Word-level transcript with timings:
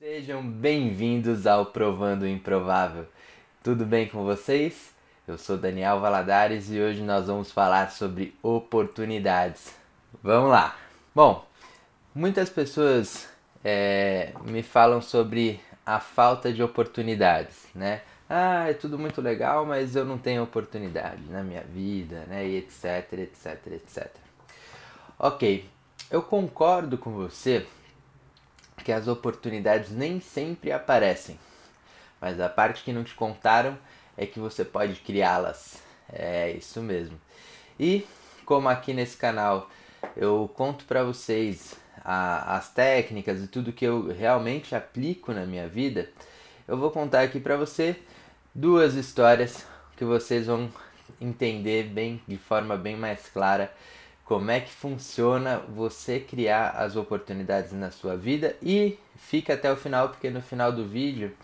Sejam 0.00 0.48
bem-vindos 0.48 1.44
ao 1.44 1.66
Provando 1.66 2.22
o 2.22 2.28
Improvável. 2.28 3.04
Tudo 3.64 3.84
bem 3.84 4.06
com 4.06 4.22
vocês? 4.22 4.94
Eu 5.26 5.36
sou 5.36 5.58
Daniel 5.58 5.98
Valadares 5.98 6.70
e 6.70 6.78
hoje 6.78 7.02
nós 7.02 7.26
vamos 7.26 7.50
falar 7.50 7.90
sobre 7.90 8.32
oportunidades. 8.40 9.74
Vamos 10.22 10.50
lá! 10.50 10.78
Bom, 11.12 11.44
muitas 12.14 12.48
pessoas 12.48 13.28
é, 13.64 14.32
me 14.44 14.62
falam 14.62 15.02
sobre 15.02 15.60
a 15.84 15.98
falta 15.98 16.52
de 16.52 16.62
oportunidades, 16.62 17.66
né? 17.74 18.02
Ah, 18.30 18.70
é 18.70 18.74
tudo 18.74 18.96
muito 19.00 19.20
legal, 19.20 19.66
mas 19.66 19.96
eu 19.96 20.04
não 20.04 20.16
tenho 20.16 20.44
oportunidade 20.44 21.24
na 21.28 21.42
minha 21.42 21.62
vida, 21.62 22.24
né? 22.28 22.46
E 22.46 22.56
etc, 22.58 23.14
etc, 23.14 23.66
etc. 23.72 24.06
Ok, 25.18 25.68
eu 26.08 26.22
concordo 26.22 26.96
com 26.96 27.10
você 27.10 27.66
que 28.88 28.92
as 28.92 29.06
oportunidades 29.06 29.90
nem 29.90 30.18
sempre 30.18 30.72
aparecem, 30.72 31.38
mas 32.18 32.40
a 32.40 32.48
parte 32.48 32.82
que 32.82 32.90
não 32.90 33.04
te 33.04 33.14
contaram 33.14 33.76
é 34.16 34.24
que 34.24 34.40
você 34.40 34.64
pode 34.64 34.94
criá-las. 35.00 35.82
É 36.10 36.52
isso 36.52 36.80
mesmo. 36.80 37.20
E 37.78 38.06
como 38.46 38.66
aqui 38.66 38.94
nesse 38.94 39.14
canal 39.14 39.68
eu 40.16 40.50
conto 40.54 40.86
para 40.86 41.04
vocês 41.04 41.76
a, 42.02 42.56
as 42.56 42.72
técnicas 42.72 43.42
e 43.42 43.46
tudo 43.46 43.74
que 43.74 43.84
eu 43.84 44.08
realmente 44.10 44.74
aplico 44.74 45.34
na 45.34 45.44
minha 45.44 45.68
vida, 45.68 46.08
eu 46.66 46.78
vou 46.78 46.90
contar 46.90 47.20
aqui 47.20 47.38
para 47.38 47.58
você 47.58 47.94
duas 48.54 48.94
histórias 48.94 49.66
que 49.98 50.04
vocês 50.06 50.46
vão 50.46 50.72
entender 51.20 51.90
bem 51.90 52.22
de 52.26 52.38
forma 52.38 52.74
bem 52.74 52.96
mais 52.96 53.28
clara 53.28 53.70
como 54.28 54.50
é 54.50 54.60
que 54.60 54.70
funciona 54.70 55.56
você 55.74 56.20
criar 56.20 56.72
as 56.72 56.96
oportunidades 56.96 57.72
na 57.72 57.90
sua 57.90 58.14
vida 58.14 58.54
e 58.62 58.98
fica 59.16 59.54
até 59.54 59.72
o 59.72 59.76
final 59.76 60.10
porque 60.10 60.28
no 60.28 60.42
final 60.42 60.70
do 60.70 60.86
vídeo 60.86 61.34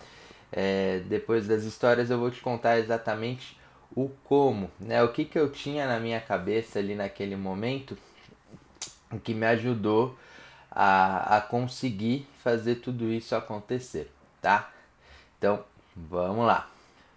é, 0.52 1.00
depois 1.06 1.48
das 1.48 1.64
histórias 1.64 2.10
eu 2.10 2.18
vou 2.18 2.30
te 2.30 2.42
contar 2.42 2.78
exatamente 2.78 3.58
o 3.96 4.10
como, 4.24 4.70
né? 4.78 5.02
O 5.02 5.08
que, 5.08 5.24
que 5.24 5.38
eu 5.38 5.50
tinha 5.50 5.86
na 5.86 5.98
minha 5.98 6.20
cabeça 6.20 6.78
ali 6.78 6.94
naquele 6.94 7.36
momento 7.36 7.96
que 9.22 9.32
me 9.32 9.46
ajudou 9.46 10.14
a, 10.70 11.38
a 11.38 11.40
conseguir 11.40 12.28
fazer 12.42 12.76
tudo 12.76 13.10
isso 13.10 13.34
acontecer, 13.34 14.12
tá? 14.42 14.70
Então, 15.38 15.64
vamos 15.96 16.44
lá. 16.44 16.68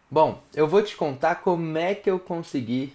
Bom, 0.10 0.42
eu 0.54 0.66
vou 0.66 0.82
te 0.82 0.96
contar 0.96 1.36
como 1.36 1.78
é 1.78 1.94
que 1.94 2.10
eu 2.10 2.20
consegui 2.20 2.94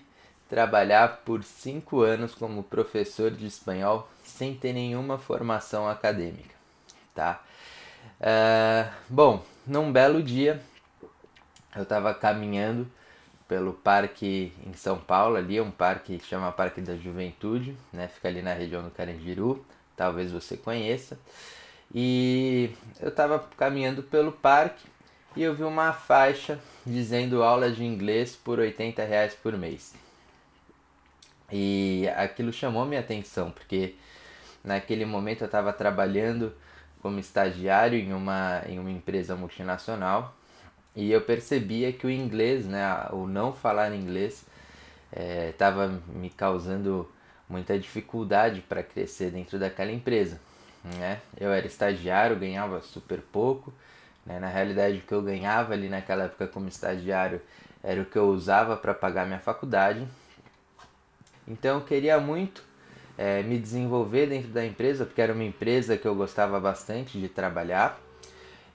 trabalhar 0.53 1.23
por 1.25 1.43
cinco 1.43 2.03
anos 2.03 2.35
como 2.35 2.63
professor 2.63 3.31
de 3.31 3.47
espanhol 3.47 4.07
sem 4.23 4.55
ter 4.55 4.75
nenhuma 4.75 5.17
formação 5.17 5.89
acadêmica, 5.89 6.55
tá? 7.15 7.43
Uh, 8.21 8.93
bom, 9.09 9.43
num 9.67 9.91
belo 9.91 10.23
dia 10.23 10.61
eu 11.75 11.85
estava 11.85 12.13
caminhando 12.13 12.87
pelo 13.49 13.73
parque 13.73 14.53
em 14.67 14.75
São 14.75 14.99
Paulo, 14.99 15.37
ali 15.37 15.57
é 15.57 15.63
um 15.63 15.71
parque 15.71 16.19
que 16.19 16.27
chama 16.27 16.53
Parque 16.53 16.83
da 16.83 16.99
Juventude, 16.99 17.75
né? 17.91 18.07
Fica 18.09 18.29
ali 18.29 18.43
na 18.43 18.53
região 18.53 18.83
do 18.83 18.91
Carandiru, 18.91 19.65
talvez 19.97 20.31
você 20.31 20.55
conheça. 20.55 21.19
E 21.95 22.71
eu 23.01 23.09
estava 23.09 23.39
caminhando 23.57 24.03
pelo 24.03 24.31
parque 24.31 24.85
e 25.35 25.43
eu 25.43 25.55
vi 25.55 25.65
uma 25.65 25.95
faixa 25.95 26.59
dizendo 26.85 27.43
aula 27.43 27.71
de 27.71 27.83
inglês 27.83 28.37
por 28.37 28.59
80 28.59 29.03
reais 29.03 29.35
por 29.35 29.57
mês. 29.57 29.95
E 31.53 32.09
aquilo 32.17 32.53
chamou 32.53 32.87
minha 32.87 33.01
atenção, 33.01 33.51
porque 33.51 33.95
naquele 34.65 35.05
momento 35.05 35.43
eu 35.43 35.47
estava 35.47 35.73
trabalhando 35.73 36.53
como 37.03 37.19
estagiário 37.19 37.99
em 37.99 38.13
uma, 38.13 38.63
em 38.67 38.79
uma 38.79 38.91
empresa 38.91 39.37
multinacional 39.37 40.35
e 40.95 41.11
eu 41.11 41.21
percebia 41.23 41.93
que 41.93 42.07
o 42.07 42.11
inglês, 42.11 42.67
né, 42.67 43.07
o 43.11 43.27
não 43.27 43.53
falar 43.53 43.95
inglês, 43.95 44.47
estava 45.51 45.85
é, 45.87 46.19
me 46.19 46.31
causando 46.31 47.11
muita 47.49 47.79
dificuldade 47.79 48.61
para 48.63 48.83
crescer 48.83 49.31
dentro 49.31 49.59
daquela 49.59 49.93
empresa. 49.93 50.41
Né? 50.85 51.21
Eu 51.39 51.53
era 51.53 51.67
estagiário, 51.67 52.39
ganhava 52.39 52.81
super 52.81 53.21
pouco. 53.21 53.73
Né? 54.25 54.39
Na 54.39 54.49
realidade, 54.49 54.99
o 54.99 55.01
que 55.03 55.13
eu 55.13 55.23
ganhava 55.23 55.75
ali 55.75 55.89
naquela 55.89 56.25
época 56.25 56.47
como 56.47 56.69
estagiário 56.69 57.41
era 57.83 58.01
o 58.01 58.07
que 58.07 58.17
eu 58.17 58.29
usava 58.29 58.77
para 58.77 58.95
pagar 58.95 59.27
minha 59.27 59.39
faculdade. 59.39 60.07
Então 61.47 61.79
eu 61.79 61.85
queria 61.85 62.19
muito 62.21 62.63
é, 63.17 63.43
me 63.43 63.59
desenvolver 63.59 64.27
dentro 64.27 64.51
da 64.51 64.65
empresa, 64.65 65.05
porque 65.05 65.21
era 65.21 65.33
uma 65.33 65.45
empresa 65.45 65.97
que 65.97 66.07
eu 66.07 66.15
gostava 66.15 66.59
bastante 66.61 67.19
de 67.19 67.29
trabalhar. 67.29 68.01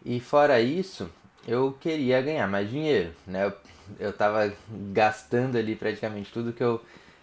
E 0.06 0.20
fora 0.20 0.62
isso, 0.62 1.10
eu 1.48 1.76
queria 1.80 2.22
ganhar 2.22 2.48
mais 2.48 2.70
dinheiro, 2.70 3.12
né? 3.26 3.52
Eu, 4.00 4.10
estava 4.10 4.54
gastando 4.92 5.58
ali 5.58 5.76
praticamente 5.76 6.32
tudo 6.32 6.52
que 6.52 6.64
eu 6.64 6.82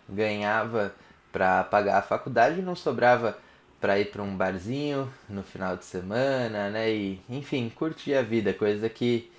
ganhava 0.09 0.95
para 1.31 1.65
pagar 1.65 1.99
a 1.99 2.03
faculdade 2.03 2.63
não 2.63 2.77
sobrava 2.77 3.37
para 3.81 3.99
ir 3.99 4.07
para 4.07 4.23
um 4.23 4.35
barzinho 4.35 5.13
no 5.29 5.43
final 5.43 5.77
de 5.77 5.85
semana, 5.85 6.71
né? 6.71 6.91
E 6.91 7.21
enfim, 7.29 7.71
curtir 7.75 8.15
a 8.15 8.23
vida, 8.23 8.55
coisa 8.55 8.89
que 8.89 9.31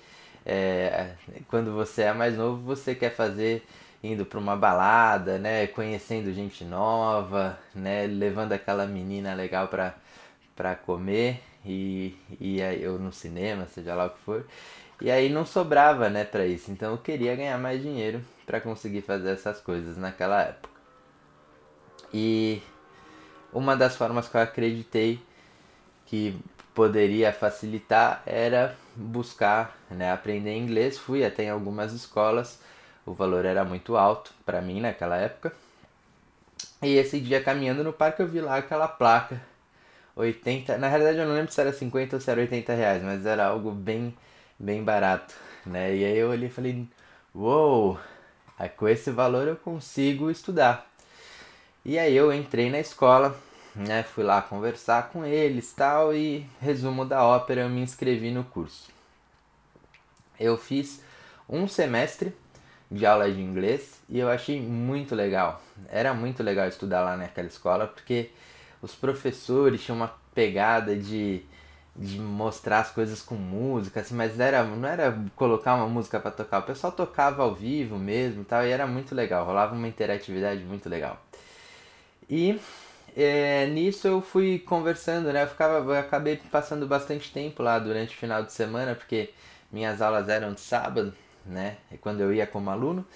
é, 0.44 1.14
quando 1.48 1.72
você 1.72 2.02
é 2.02 2.12
mais 2.12 2.36
novo 2.36 2.62
você 2.62 2.94
quer 2.94 3.10
fazer 3.10 3.66
indo 4.02 4.24
para 4.26 4.38
uma 4.38 4.56
balada, 4.56 5.38
né, 5.38 5.66
conhecendo 5.68 6.32
gente 6.32 6.64
nova, 6.64 7.58
né, 7.74 8.06
levando 8.06 8.52
aquela 8.52 8.86
menina 8.86 9.34
legal 9.34 9.68
para 9.68 9.94
para 10.54 10.74
comer 10.74 11.42
e 11.64 12.14
e 12.40 12.60
eu 12.60 12.98
no 12.98 13.12
cinema, 13.12 13.66
seja 13.66 13.94
lá 13.94 14.06
o 14.06 14.10
que 14.10 14.18
for. 14.20 14.46
E 15.00 15.10
aí 15.10 15.28
não 15.28 15.44
sobrava, 15.44 16.08
né, 16.08 16.24
para 16.24 16.46
isso. 16.46 16.70
Então 16.70 16.92
eu 16.92 16.98
queria 16.98 17.36
ganhar 17.36 17.58
mais 17.58 17.82
dinheiro 17.82 18.22
para 18.46 18.60
conseguir 18.60 19.02
fazer 19.02 19.30
essas 19.30 19.60
coisas 19.60 19.96
naquela 19.96 20.42
época. 20.42 20.70
E 22.12 22.62
uma 23.52 23.76
das 23.76 23.96
formas 23.96 24.28
que 24.28 24.36
eu 24.36 24.40
acreditei 24.40 25.20
que 26.06 26.38
poderia 26.74 27.32
facilitar 27.32 28.22
era 28.26 28.76
buscar, 28.94 29.76
né, 29.90 30.12
aprender 30.12 30.56
inglês. 30.56 30.98
Fui 30.98 31.24
até 31.24 31.44
em 31.44 31.50
algumas 31.50 31.92
escolas 31.92 32.60
o 33.06 33.14
valor 33.14 33.44
era 33.44 33.64
muito 33.64 33.96
alto 33.96 34.34
para 34.44 34.60
mim 34.60 34.80
naquela 34.80 35.16
época. 35.16 35.52
E 36.82 36.96
esse 36.96 37.20
dia 37.20 37.42
caminhando 37.42 37.84
no 37.84 37.92
parque 37.92 38.20
eu 38.20 38.28
vi 38.28 38.40
lá 38.40 38.56
aquela 38.56 38.88
placa 38.88 39.40
80, 40.16 40.78
na 40.78 40.88
realidade 40.88 41.18
eu 41.18 41.26
não 41.26 41.34
lembro 41.34 41.52
se 41.52 41.60
era 41.60 41.72
50 41.72 42.16
ou 42.16 42.20
se 42.20 42.30
era 42.30 42.40
80 42.40 42.74
reais, 42.74 43.02
mas 43.02 43.26
era 43.26 43.46
algo 43.46 43.70
bem, 43.70 44.16
bem 44.58 44.82
barato, 44.82 45.34
né? 45.64 45.94
E 45.94 46.04
aí 46.04 46.16
eu 46.16 46.30
olhei 46.30 46.48
e 46.48 46.52
falei, 46.52 46.88
uou, 47.34 47.98
wow, 48.58 48.70
com 48.76 48.88
esse 48.88 49.10
valor 49.10 49.46
eu 49.46 49.56
consigo 49.56 50.30
estudar. 50.30 50.90
E 51.84 51.98
aí 51.98 52.16
eu 52.16 52.32
entrei 52.32 52.70
na 52.70 52.80
escola, 52.80 53.38
né? 53.74 54.02
Fui 54.02 54.24
lá 54.24 54.40
conversar 54.40 55.10
com 55.10 55.24
eles 55.24 55.70
tal, 55.72 56.14
e 56.14 56.46
resumo 56.62 57.04
da 57.04 57.22
ópera, 57.22 57.60
eu 57.60 57.68
me 57.68 57.82
inscrevi 57.82 58.30
no 58.30 58.42
curso. 58.42 58.88
Eu 60.40 60.56
fiz 60.56 61.02
um 61.46 61.68
semestre 61.68 62.34
de 62.90 63.04
aula 63.04 63.30
de 63.30 63.40
inglês 63.40 64.00
e 64.08 64.18
eu 64.18 64.28
achei 64.28 64.60
muito 64.60 65.14
legal. 65.14 65.60
Era 65.88 66.14
muito 66.14 66.42
legal 66.42 66.68
estudar 66.68 67.02
lá 67.02 67.16
naquela 67.16 67.48
escola 67.48 67.86
porque 67.86 68.30
os 68.80 68.94
professores 68.94 69.82
tinham 69.82 69.96
uma 69.96 70.14
pegada 70.34 70.94
de, 70.94 71.42
de 71.94 72.18
mostrar 72.20 72.80
as 72.80 72.90
coisas 72.90 73.22
com 73.22 73.34
música, 73.34 74.00
assim, 74.00 74.14
mas 74.14 74.38
era, 74.38 74.62
não 74.62 74.88
era 74.88 75.18
colocar 75.34 75.74
uma 75.74 75.88
música 75.88 76.20
para 76.20 76.30
tocar, 76.30 76.60
o 76.60 76.62
pessoal 76.62 76.92
tocava 76.92 77.42
ao 77.42 77.54
vivo 77.54 77.98
mesmo 77.98 78.44
tal, 78.44 78.64
e 78.64 78.70
era 78.70 78.86
muito 78.86 79.14
legal, 79.14 79.46
rolava 79.46 79.74
uma 79.74 79.88
interatividade 79.88 80.62
muito 80.62 80.88
legal. 80.88 81.20
E 82.28 82.60
é, 83.16 83.66
nisso 83.66 84.06
eu 84.06 84.20
fui 84.20 84.58
conversando, 84.58 85.32
né? 85.32 85.44
Eu, 85.44 85.48
ficava, 85.48 85.78
eu 85.78 85.98
acabei 85.98 86.36
passando 86.50 86.86
bastante 86.86 87.32
tempo 87.32 87.62
lá 87.62 87.78
durante 87.78 88.14
o 88.14 88.18
final 88.18 88.42
de 88.42 88.52
semana, 88.52 88.94
porque 88.94 89.30
minhas 89.72 90.02
aulas 90.02 90.28
eram 90.28 90.52
de 90.52 90.60
sábado, 90.60 91.14
né? 91.46 91.76
Quando 92.00 92.20
eu 92.20 92.32
ia 92.32 92.46
como 92.46 92.70
aluno. 92.70 93.06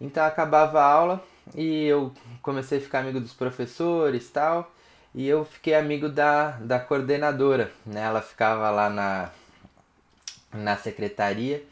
Então 0.00 0.24
acabava 0.24 0.80
a 0.80 0.84
aula 0.84 1.22
e 1.54 1.86
eu 1.86 2.12
comecei 2.42 2.78
a 2.78 2.80
ficar 2.80 3.00
amigo 3.00 3.20
dos 3.20 3.32
professores 3.32 4.30
tal. 4.30 4.72
E 5.14 5.26
eu 5.26 5.44
fiquei 5.44 5.74
amigo 5.74 6.08
da, 6.08 6.52
da 6.52 6.78
coordenadora, 6.78 7.72
né? 7.84 8.02
Ela 8.02 8.20
ficava 8.22 8.70
lá 8.70 8.90
na, 8.90 9.30
na 10.52 10.76
secretaria 10.76 11.64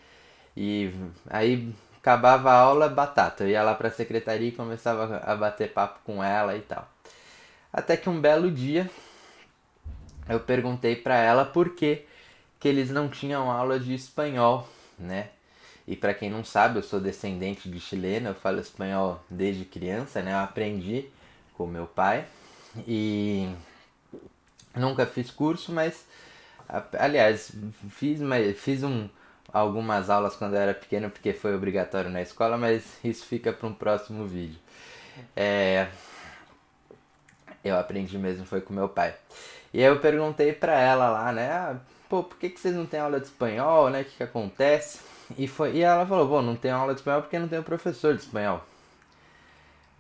e 0.57 0.93
aí 1.29 1.73
acabava 1.99 2.51
a 2.51 2.59
aula, 2.59 2.89
batata. 2.89 3.45
Eu 3.45 3.51
ia 3.51 3.63
lá 3.63 3.75
para 3.75 3.89
a 3.89 3.91
secretaria 3.91 4.49
e 4.49 4.53
começava 4.53 5.19
a 5.19 5.37
bater 5.37 5.73
papo 5.73 6.01
com 6.05 6.23
ela 6.23 6.57
e 6.57 6.61
tal. 6.61 6.89
Até 7.73 7.97
que 7.97 8.09
um 8.09 8.21
belo 8.21 8.51
dia 8.51 8.91
eu 10.29 10.41
perguntei 10.41 10.97
para 10.97 11.17
ela 11.17 11.45
por 11.45 11.71
que, 11.75 12.05
que 12.59 12.69
eles 12.69 12.91
não 12.91 13.09
tinham 13.09 13.51
aula 13.51 13.79
de 13.79 13.95
espanhol, 13.95 14.69
né? 14.99 15.31
E 15.87 15.95
para 15.97 16.15
quem 16.15 16.29
não 16.31 16.45
sabe, 16.45 16.79
eu 16.79 16.83
sou 16.83 17.01
descendente 17.01 17.69
de 17.69 17.79
chileno, 17.79 18.29
eu 18.29 18.35
falo 18.35 18.61
espanhol 18.61 19.25
desde 19.31 19.65
criança, 19.65 20.21
né? 20.23 20.33
Eu 20.33 20.39
aprendi 20.39 21.07
com 21.55 21.67
meu 21.67 21.87
pai 21.87 22.27
e 22.87 23.49
nunca 24.75 25.07
fiz 25.07 25.31
curso, 25.31 25.73
mas 25.73 26.05
Aliás, 26.99 27.53
fiz, 27.91 28.19
fiz 28.57 28.83
um, 28.83 29.09
algumas 29.53 30.11
aulas 30.11 30.35
quando 30.35 30.55
eu 30.55 30.61
era 30.61 30.75
pequeno 30.75 31.11
porque 31.11 31.33
foi 31.33 31.55
obrigatório 31.55 32.11
na 32.11 32.21
escola, 32.21 32.59
mas 32.59 32.83
isso 33.05 33.25
fica 33.25 33.53
para 33.53 33.69
um 33.69 33.75
próximo 33.75 34.27
vídeo. 34.27 34.59
É, 35.35 35.89
eu 37.65 37.79
aprendi 37.79 38.19
mesmo, 38.19 38.45
foi 38.45 38.61
com 38.61 38.75
meu 38.75 38.89
pai. 38.89 39.15
E 39.73 39.79
aí 39.79 39.85
eu 39.85 40.01
perguntei 40.01 40.53
pra 40.53 40.79
ela 40.79 41.09
lá, 41.09 41.33
né? 41.33 41.51
Ah, 41.53 41.77
pô, 42.09 42.25
por 42.25 42.37
que, 42.39 42.51
que 42.51 42.59
vocês 42.59 42.75
não 42.75 42.87
têm 42.87 43.01
aula 43.01 43.21
de 43.21 43.27
espanhol, 43.27 43.89
né? 43.91 44.03
O 44.03 44.05
que, 44.05 44.17
que 44.17 44.23
acontece? 44.23 45.01
E, 45.37 45.49
foi, 45.49 45.77
e 45.77 45.83
ela 45.83 46.07
falou, 46.07 46.29
bom, 46.29 46.43
não 46.43 46.55
tem 46.55 46.71
aula 46.71 46.95
de 46.95 47.01
espanhol 47.01 47.23
porque 47.23 47.39
não 47.39 47.49
tem 47.49 47.59
um 47.59 47.65
professor 47.65 48.15
de 48.15 48.23
espanhol. 48.23 48.63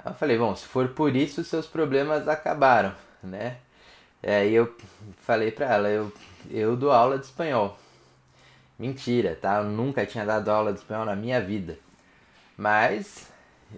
Eu 0.04 0.14
falei, 0.14 0.38
bom, 0.38 0.54
se 0.54 0.66
for 0.66 0.88
por 0.88 1.16
isso, 1.16 1.42
seus 1.42 1.66
problemas 1.66 2.28
acabaram, 2.28 2.94
né? 3.22 3.58
Aí 4.22 4.54
eu 4.54 4.74
falei 5.22 5.50
pra 5.50 5.66
ela, 5.66 5.88
eu, 5.88 6.12
eu 6.50 6.76
dou 6.76 6.92
aula 6.92 7.18
de 7.18 7.24
espanhol. 7.26 7.76
Mentira, 8.78 9.34
tá? 9.34 9.58
Eu 9.58 9.64
nunca 9.64 10.06
tinha 10.06 10.24
dado 10.24 10.50
aula 10.50 10.72
de 10.72 10.78
espanhol 10.80 11.04
na 11.04 11.16
minha 11.16 11.40
vida. 11.40 11.78
Mas 12.56 13.30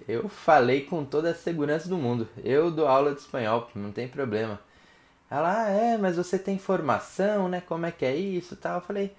eu 0.07 0.29
falei 0.29 0.83
com 0.83 1.05
toda 1.05 1.31
a 1.31 1.35
segurança 1.35 1.89
do 1.89 1.97
mundo. 1.97 2.29
Eu 2.45 2.71
dou 2.71 2.87
aula 2.87 3.15
de 3.15 3.21
espanhol, 3.21 3.71
não 3.75 3.93
tem 3.93 4.09
problema. 4.09 4.61
Ela, 5.31 5.65
ah, 5.67 5.71
é, 5.71 5.99
mas 5.99 6.17
você 6.17 6.39
tem 6.39 6.59
formação, 6.59 7.49
né? 7.49 7.61
Como 7.61 7.87
é 7.87 7.91
que 7.91 8.05
é 8.05 8.17
isso 8.17 8.57
tal? 8.57 8.77
Eu 8.77 8.81
falei, 8.81 9.15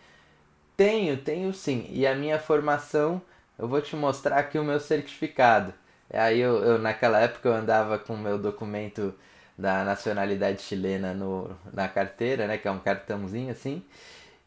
tenho, 0.79 1.17
tenho 1.17 1.53
sim. 1.53 1.87
E 1.91 2.07
a 2.07 2.15
minha 2.15 2.39
formação, 2.39 3.21
eu 3.57 3.67
vou 3.67 3.81
te 3.81 3.97
mostrar 3.97 4.37
aqui 4.39 4.57
o 4.57 4.63
meu 4.63 4.79
certificado. 4.79 5.73
Aí 6.09 6.39
eu, 6.39 6.63
eu 6.63 6.79
naquela 6.79 7.19
época 7.19 7.49
eu 7.49 7.53
andava 7.53 7.99
com 7.99 8.13
o 8.13 8.17
meu 8.17 8.37
documento 8.39 9.13
da 9.57 9.83
nacionalidade 9.83 10.61
chilena 10.61 11.13
no, 11.13 11.51
na 11.73 11.89
carteira, 11.89 12.47
né? 12.47 12.57
Que 12.57 12.69
é 12.69 12.71
um 12.71 12.79
cartãozinho 12.79 13.51
assim. 13.51 13.83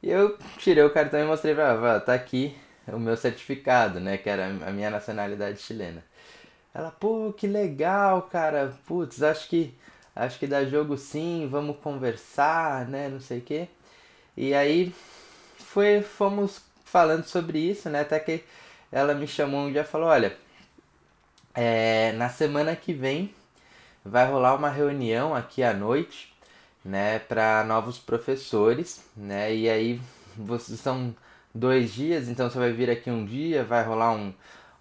E 0.03 0.11
eu 0.11 0.39
tirei 0.59 0.83
o 0.85 0.91
cartão 0.91 1.21
e 1.21 1.25
mostrei 1.25 1.55
pra 1.55 1.71
ela, 1.71 2.01
tá 2.01 2.15
aqui 2.15 2.57
o 2.89 2.99
meu 2.99 3.17
certificado, 3.17 4.01
né? 4.01 4.19
Que 4.19 4.31
era 4.31 4.47
a 4.47 4.73
minha 4.73 4.91
nacionalidade 4.91 5.61
chilena. 5.61 6.03
Ela, 6.75 6.91
pô, 6.91 7.35
que 7.37 7.47
legal, 7.47 8.23
cara. 8.23 8.75
Putz, 8.87 9.23
acho 9.23 9.49
que 9.49 9.75
acho 10.17 10.39
que 10.39 10.47
dá 10.47 10.65
jogo 10.65 10.97
sim, 10.99 11.49
vamos 11.51 11.79
conversar, 11.79 12.89
né, 12.89 13.09
não 13.09 13.21
sei 13.21 13.39
o 13.39 13.43
quê. 13.43 13.69
E 14.37 14.55
aí 14.55 14.93
foi, 15.73 16.03
fomos 16.03 16.61
falando 16.85 17.25
sobre 17.25 17.59
isso, 17.59 17.89
né, 17.89 18.01
até 18.01 18.21
que 18.21 18.45
ela 18.91 19.15
me 19.15 19.27
chamou 19.27 19.61
um 19.61 19.73
dia 19.73 19.81
e 19.81 19.85
falou, 19.85 20.09
olha, 20.09 20.37
é, 21.55 22.13
na 22.13 22.29
semana 22.29 22.77
que 22.77 22.93
vem 22.93 23.35
vai 24.05 24.31
rolar 24.31 24.55
uma 24.55 24.69
reunião 24.69 25.35
aqui 25.35 25.63
à 25.63 25.73
noite, 25.73 26.31
né, 26.85 27.21
para 27.21 27.65
novos 27.65 27.99
professores, 27.99 29.03
né, 29.17 29.55
e 29.55 29.71
aí 29.71 30.01
vocês 30.37 30.79
são 30.79 31.15
dois 31.55 31.95
dias, 31.95 32.29
então 32.29 32.51
você 32.51 32.59
vai 32.59 32.73
vir 32.73 32.91
aqui 32.91 33.11
um 33.11 33.25
dia, 33.25 33.65
vai 33.65 33.83
rolar 33.83 34.13
um, 34.13 34.31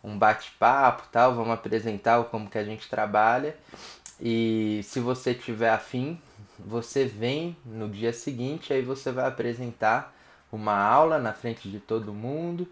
um 0.03 0.17
bate-papo 0.17 1.07
tal, 1.09 1.35
vamos 1.35 1.53
apresentar 1.53 2.21
como 2.25 2.49
que 2.49 2.57
a 2.57 2.65
gente 2.65 2.89
trabalha 2.89 3.55
e 4.19 4.81
se 4.83 4.99
você 4.99 5.33
tiver 5.33 5.69
afim, 5.69 6.19
você 6.59 7.05
vem 7.05 7.55
no 7.65 7.87
dia 7.87 8.11
seguinte, 8.11 8.73
aí 8.73 8.81
você 8.81 9.09
vai 9.09 9.25
apresentar 9.25 10.13
uma 10.51 10.77
aula 10.77 11.17
na 11.19 11.33
frente 11.33 11.69
de 11.69 11.79
todo 11.79 12.13
mundo 12.13 12.67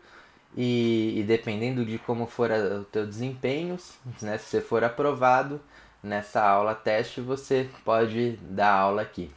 e, 0.55 1.19
e 1.19 1.23
dependendo 1.23 1.85
de 1.85 1.97
como 1.99 2.25
for 2.27 2.51
o 2.51 2.83
teu 2.85 3.05
desempenho, 3.05 3.77
né, 4.21 4.37
se 4.37 4.45
você 4.45 4.61
for 4.61 4.83
aprovado 4.83 5.61
nessa 6.03 6.41
aula 6.43 6.75
teste, 6.75 7.21
você 7.21 7.69
pode 7.83 8.37
dar 8.41 8.73
aula 8.73 9.01
aqui. 9.01 9.31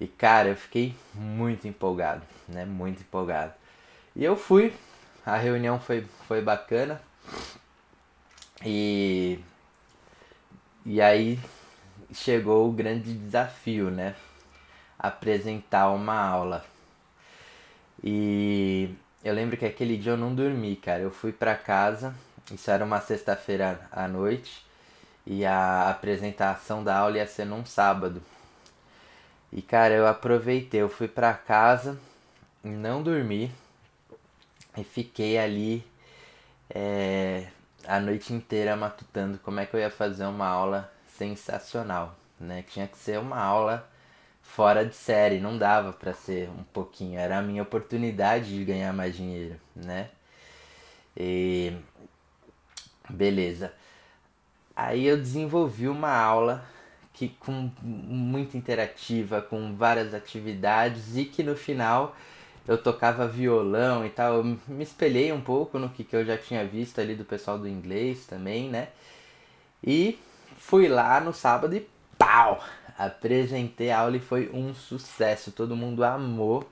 E 0.00 0.06
cara, 0.06 0.50
eu 0.50 0.56
fiquei 0.56 0.94
muito 1.14 1.66
empolgado, 1.66 2.22
né, 2.48 2.64
muito 2.64 3.00
empolgado. 3.00 3.52
E 4.14 4.24
eu 4.24 4.36
fui, 4.36 4.72
a 5.26 5.36
reunião 5.36 5.80
foi, 5.80 6.06
foi 6.26 6.40
bacana. 6.40 7.00
E 8.64 9.38
e 10.90 11.02
aí 11.02 11.38
chegou 12.12 12.68
o 12.68 12.72
grande 12.72 13.12
desafio, 13.12 13.90
né? 13.90 14.14
Apresentar 14.98 15.90
uma 15.90 16.14
aula. 16.18 16.64
E 18.02 18.94
eu 19.24 19.34
lembro 19.34 19.56
que 19.56 19.66
aquele 19.66 19.96
dia 19.96 20.12
eu 20.12 20.16
não 20.16 20.34
dormi, 20.34 20.76
cara. 20.76 21.02
Eu 21.02 21.10
fui 21.10 21.32
para 21.32 21.54
casa, 21.54 22.14
isso 22.52 22.70
era 22.70 22.84
uma 22.84 23.00
sexta-feira 23.00 23.80
à 23.90 24.06
noite, 24.08 24.64
e 25.26 25.44
a 25.44 25.90
apresentação 25.90 26.82
da 26.82 26.96
aula 26.96 27.18
ia 27.18 27.26
ser 27.26 27.44
num 27.44 27.64
sábado. 27.64 28.22
E 29.52 29.62
cara, 29.62 29.94
eu 29.94 30.06
aproveitei, 30.06 30.82
eu 30.82 30.88
fui 30.88 31.08
para 31.08 31.32
casa, 31.34 31.98
não 32.62 33.02
dormi 33.02 33.50
e 34.76 34.84
fiquei 34.84 35.38
ali 35.38 35.84
é, 36.70 37.48
a 37.86 37.98
noite 37.98 38.32
inteira 38.32 38.76
matutando 38.76 39.38
como 39.38 39.60
é 39.60 39.66
que 39.66 39.74
eu 39.74 39.80
ia 39.80 39.90
fazer 39.90 40.26
uma 40.26 40.46
aula 40.46 40.92
sensacional, 41.16 42.14
né? 42.38 42.62
Tinha 42.68 42.86
que 42.86 42.98
ser 42.98 43.18
uma 43.18 43.38
aula 43.38 43.88
fora 44.48 44.84
de 44.84 44.94
série, 44.94 45.38
não 45.38 45.56
dava 45.56 45.92
para 45.92 46.12
ser 46.12 46.48
um 46.48 46.64
pouquinho, 46.72 47.18
era 47.18 47.38
a 47.38 47.42
minha 47.42 47.62
oportunidade 47.62 48.56
de 48.56 48.64
ganhar 48.64 48.92
mais 48.92 49.14
dinheiro, 49.14 49.56
né? 49.76 50.08
E 51.16 51.72
beleza. 53.08 53.72
Aí 54.74 55.06
eu 55.06 55.16
desenvolvi 55.16 55.88
uma 55.88 56.10
aula 56.10 56.64
que 57.12 57.28
com 57.28 57.70
muito 57.82 58.56
interativa, 58.56 59.42
com 59.42 59.74
várias 59.76 60.14
atividades 60.14 61.16
e 61.16 61.24
que 61.24 61.42
no 61.42 61.56
final 61.56 62.16
eu 62.66 62.78
tocava 62.80 63.28
violão 63.28 64.04
e 64.06 64.10
tal. 64.10 64.36
Eu 64.36 64.44
me 64.44 64.82
espelhei 64.82 65.32
um 65.32 65.40
pouco 65.40 65.78
no 65.78 65.88
que, 65.90 66.04
que 66.04 66.16
eu 66.16 66.24
já 66.24 66.38
tinha 66.38 66.64
visto 66.66 67.00
ali 67.00 67.14
do 67.14 67.24
pessoal 67.24 67.58
do 67.58 67.68
inglês 67.68 68.26
também, 68.26 68.68
né? 68.68 68.88
E 69.84 70.18
fui 70.56 70.88
lá 70.88 71.20
no 71.20 71.32
sábado 71.32 71.76
e 71.76 71.88
pau! 72.16 72.62
Apresentei 72.98 73.90
a 73.90 74.00
aula 74.00 74.16
e 74.16 74.20
foi 74.20 74.50
um 74.52 74.74
sucesso. 74.74 75.52
Todo 75.52 75.76
mundo 75.76 76.04
amou 76.04 76.68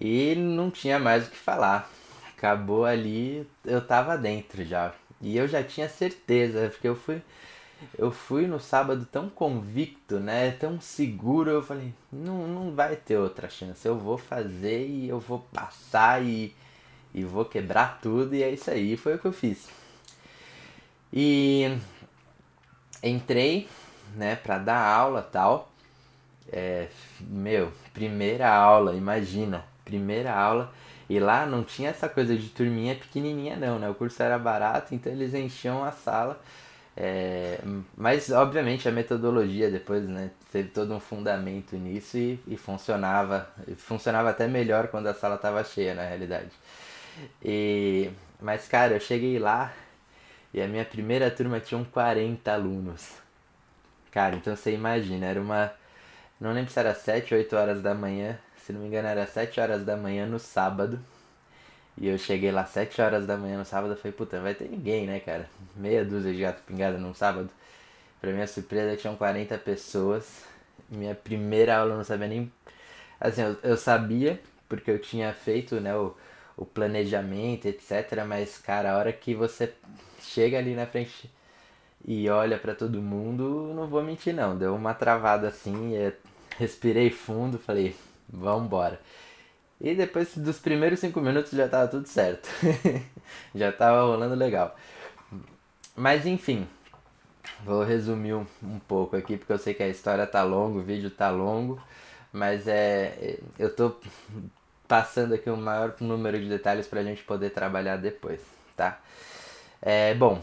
e 0.00 0.34
não 0.34 0.70
tinha 0.70 0.98
mais 0.98 1.26
o 1.26 1.30
que 1.30 1.36
falar. 1.36 1.90
Acabou 2.36 2.84
ali, 2.84 3.48
eu 3.64 3.80
tava 3.80 4.18
dentro 4.18 4.64
já. 4.64 4.92
E 5.22 5.36
eu 5.36 5.48
já 5.48 5.62
tinha 5.62 5.88
certeza, 5.88 6.68
porque 6.68 6.88
eu 6.88 6.96
fui 6.96 7.22
eu 7.98 8.10
fui 8.10 8.46
no 8.46 8.58
sábado 8.58 9.06
tão 9.10 9.28
convicto, 9.28 10.18
né? 10.18 10.50
Tão 10.52 10.80
seguro, 10.80 11.50
eu 11.50 11.62
falei, 11.62 11.92
não, 12.12 12.46
não 12.48 12.74
vai 12.74 12.96
ter 12.96 13.18
outra 13.18 13.48
chance. 13.48 13.86
Eu 13.86 13.98
vou 13.98 14.18
fazer 14.18 14.86
e 14.86 15.08
eu 15.08 15.20
vou 15.20 15.40
passar 15.52 16.22
e, 16.24 16.54
e 17.14 17.24
vou 17.24 17.44
quebrar 17.44 18.00
tudo 18.00 18.34
e 18.34 18.42
é 18.42 18.50
isso 18.50 18.70
aí. 18.70 18.96
Foi 18.96 19.14
o 19.14 19.18
que 19.18 19.26
eu 19.26 19.32
fiz. 19.32 19.68
E 21.12 21.78
entrei, 23.02 23.68
né, 24.16 24.36
pra 24.36 24.58
dar 24.58 24.80
aula 24.82 25.22
tal. 25.22 25.70
É, 26.52 26.88
meu, 27.20 27.72
primeira 27.92 28.48
aula, 28.52 28.94
imagina, 28.94 29.64
primeira 29.84 30.34
aula. 30.34 30.72
E 31.08 31.20
lá 31.20 31.46
não 31.46 31.62
tinha 31.62 31.90
essa 31.90 32.08
coisa 32.08 32.36
de 32.36 32.48
turminha 32.48 32.94
pequenininha 32.94 33.56
não, 33.56 33.78
né? 33.78 33.88
O 33.88 33.94
curso 33.94 34.22
era 34.22 34.38
barato, 34.38 34.94
então 34.94 35.12
eles 35.12 35.34
enchiam 35.34 35.84
a 35.84 35.92
sala 35.92 36.40
é, 36.96 37.58
mas, 37.96 38.30
obviamente, 38.30 38.88
a 38.88 38.92
metodologia 38.92 39.70
depois 39.70 40.02
né, 40.08 40.30
teve 40.50 40.70
todo 40.70 40.94
um 40.94 41.00
fundamento 41.00 41.76
nisso 41.76 42.16
e, 42.16 42.40
e 42.48 42.56
funcionava. 42.56 43.48
Funcionava 43.76 44.30
até 44.30 44.48
melhor 44.48 44.88
quando 44.88 45.06
a 45.08 45.14
sala 45.14 45.34
estava 45.36 45.62
cheia, 45.62 45.94
na 45.94 46.04
realidade. 46.04 46.50
E, 47.44 48.10
mas, 48.40 48.66
cara, 48.68 48.94
eu 48.94 49.00
cheguei 49.00 49.38
lá 49.38 49.72
e 50.54 50.60
a 50.62 50.66
minha 50.68 50.84
primeira 50.84 51.30
turma 51.30 51.60
tinha 51.60 51.84
40 51.84 52.52
alunos. 52.52 53.25
Cara, 54.16 54.34
então 54.34 54.56
você 54.56 54.72
imagina, 54.72 55.26
era 55.26 55.38
uma. 55.38 55.70
Não 56.40 56.50
lembro 56.54 56.72
se 56.72 56.78
era 56.80 56.94
7 56.94 57.34
ou 57.34 57.38
8 57.38 57.54
horas 57.54 57.82
da 57.82 57.94
manhã. 57.94 58.38
Se 58.56 58.72
não 58.72 58.80
me 58.80 58.86
engano, 58.86 59.06
era 59.08 59.26
7 59.26 59.60
horas 59.60 59.84
da 59.84 59.94
manhã 59.94 60.24
no 60.24 60.38
sábado. 60.38 60.98
E 61.98 62.08
eu 62.08 62.16
cheguei 62.16 62.50
lá 62.50 62.64
7 62.64 63.02
horas 63.02 63.26
da 63.26 63.36
manhã 63.36 63.58
no 63.58 63.66
sábado 63.66 63.92
e 63.92 63.96
falei, 63.96 64.12
puta, 64.12 64.40
vai 64.40 64.54
ter 64.54 64.70
ninguém, 64.70 65.06
né, 65.06 65.20
cara? 65.20 65.50
Meia 65.76 66.02
dúzia 66.02 66.32
de 66.32 66.40
gato 66.40 66.62
pingada 66.62 66.96
num 66.96 67.12
sábado. 67.12 67.50
Pra 68.18 68.32
minha 68.32 68.46
surpresa, 68.46 68.96
tinham 68.96 69.16
40 69.16 69.58
pessoas. 69.58 70.44
Minha 70.88 71.14
primeira 71.14 71.76
aula 71.76 71.92
eu 71.92 71.98
não 71.98 72.04
sabia 72.04 72.28
nem. 72.28 72.50
Assim, 73.20 73.42
eu, 73.42 73.56
eu 73.62 73.76
sabia, 73.76 74.40
porque 74.66 74.90
eu 74.90 74.98
tinha 74.98 75.30
feito, 75.34 75.78
né, 75.78 75.94
o, 75.94 76.16
o 76.56 76.64
planejamento, 76.64 77.66
etc. 77.66 78.24
Mas, 78.26 78.56
cara, 78.56 78.92
a 78.92 78.98
hora 78.98 79.12
que 79.12 79.34
você 79.34 79.74
chega 80.22 80.56
ali 80.56 80.74
na 80.74 80.86
frente 80.86 81.30
e 82.06 82.30
olha 82.30 82.56
para 82.56 82.72
todo 82.72 83.02
mundo, 83.02 83.72
não 83.74 83.88
vou 83.88 84.00
mentir, 84.00 84.32
não. 84.32 84.56
Deu 84.56 84.76
uma 84.76 84.94
travada 84.94 85.48
assim, 85.48 85.94
respirei 86.56 87.10
fundo, 87.10 87.58
falei, 87.58 87.96
vambora. 88.28 89.00
E 89.80 89.92
depois 89.92 90.36
dos 90.36 90.58
primeiros 90.60 91.00
cinco 91.00 91.20
minutos 91.20 91.50
já 91.50 91.68
tava 91.68 91.88
tudo 91.88 92.06
certo. 92.06 92.48
já 93.52 93.72
tava 93.72 94.02
rolando 94.02 94.36
legal. 94.36 94.76
Mas 95.96 96.24
enfim, 96.26 96.68
vou 97.64 97.82
resumir 97.82 98.34
um, 98.34 98.46
um, 98.62 98.78
pouco 98.78 99.16
aqui 99.16 99.36
porque 99.36 99.52
eu 99.52 99.58
sei 99.58 99.74
que 99.74 99.82
a 99.82 99.88
história 99.88 100.26
tá 100.26 100.44
longa, 100.44 100.78
o 100.78 100.82
vídeo 100.82 101.10
tá 101.10 101.28
longo. 101.30 101.82
mas 102.32 102.68
é 102.68 103.38
eu 103.58 103.74
tô 103.74 103.96
passando 104.86 105.34
aqui 105.34 105.50
o 105.50 105.56
maior 105.56 105.94
número 106.00 106.38
de 106.38 106.48
detalhes 106.48 106.86
para 106.86 107.00
a 107.00 107.04
gente 107.04 107.22
poder 107.24 107.50
trabalhar 107.50 107.96
depois, 107.96 108.40
tá? 108.76 109.00
É, 109.82 110.14
bom, 110.14 110.42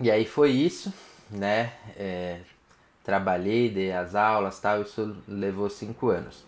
e 0.00 0.10
aí 0.10 0.24
foi 0.24 0.50
isso, 0.50 0.92
né? 1.30 1.72
É, 1.96 2.40
trabalhei, 3.04 3.70
dei 3.70 3.92
as 3.92 4.14
aulas 4.14 4.58
tal, 4.58 4.82
isso 4.82 5.16
levou 5.28 5.68
cinco 5.68 6.08
anos. 6.08 6.44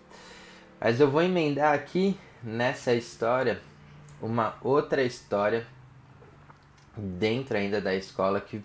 Mas 0.81 1.01
eu 1.01 1.11
vou 1.11 1.23
emendar 1.23 1.75
aqui 1.75 2.19
nessa 2.43 2.95
história 2.95 3.61
uma 4.21 4.57
outra 4.63 5.03
história 5.03 5.67
dentro 6.97 7.57
ainda 7.57 7.81
da 7.81 7.95
escola 7.95 8.41
que 8.41 8.63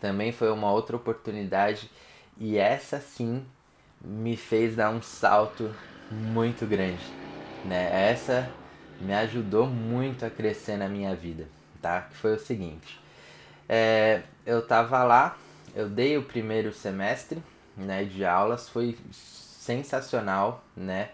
também 0.00 0.32
foi 0.32 0.50
uma 0.50 0.70
outra 0.70 0.96
oportunidade 0.96 1.90
e 2.38 2.58
essa 2.58 3.00
sim 3.00 3.44
me 4.00 4.36
fez 4.36 4.76
dar 4.76 4.90
um 4.90 5.00
salto 5.00 5.74
muito 6.10 6.66
grande, 6.66 7.02
né? 7.64 8.10
Essa 8.10 8.48
me 9.00 9.14
ajudou 9.14 9.66
muito 9.66 10.24
a 10.24 10.30
crescer 10.30 10.76
na 10.76 10.88
minha 10.88 11.14
vida, 11.14 11.48
tá? 11.80 12.02
Que 12.02 12.16
foi 12.16 12.34
o 12.34 12.38
seguinte, 12.38 13.00
é, 13.68 14.22
eu 14.44 14.66
tava 14.66 15.02
lá, 15.04 15.36
eu 15.74 15.88
dei 15.88 16.16
o 16.16 16.22
primeiro 16.22 16.72
semestre, 16.72 17.42
né, 17.76 18.04
de 18.04 18.24
aulas, 18.24 18.68
foi 18.68 18.96
sensacional, 19.12 20.64
né? 20.76 21.10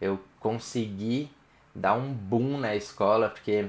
Eu 0.00 0.18
consegui 0.40 1.30
dar 1.74 1.94
um 1.94 2.12
boom 2.12 2.58
na 2.58 2.74
escola, 2.74 3.28
porque 3.28 3.68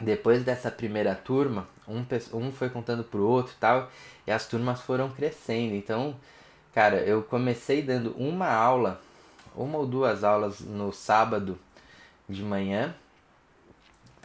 depois 0.00 0.42
dessa 0.42 0.70
primeira 0.70 1.14
turma, 1.14 1.68
um, 1.86 2.04
um 2.36 2.50
foi 2.50 2.68
contando 2.68 3.04
pro 3.04 3.26
outro 3.26 3.52
e 3.52 3.60
tal, 3.60 3.90
e 4.26 4.32
as 4.32 4.46
turmas 4.46 4.80
foram 4.80 5.10
crescendo. 5.10 5.74
Então, 5.74 6.16
cara, 6.72 6.96
eu 6.96 7.22
comecei 7.22 7.82
dando 7.82 8.14
uma 8.16 8.48
aula, 8.48 9.00
uma 9.54 9.78
ou 9.78 9.86
duas 9.86 10.24
aulas 10.24 10.60
no 10.60 10.92
sábado 10.92 11.58
de 12.28 12.42
manhã, 12.42 12.94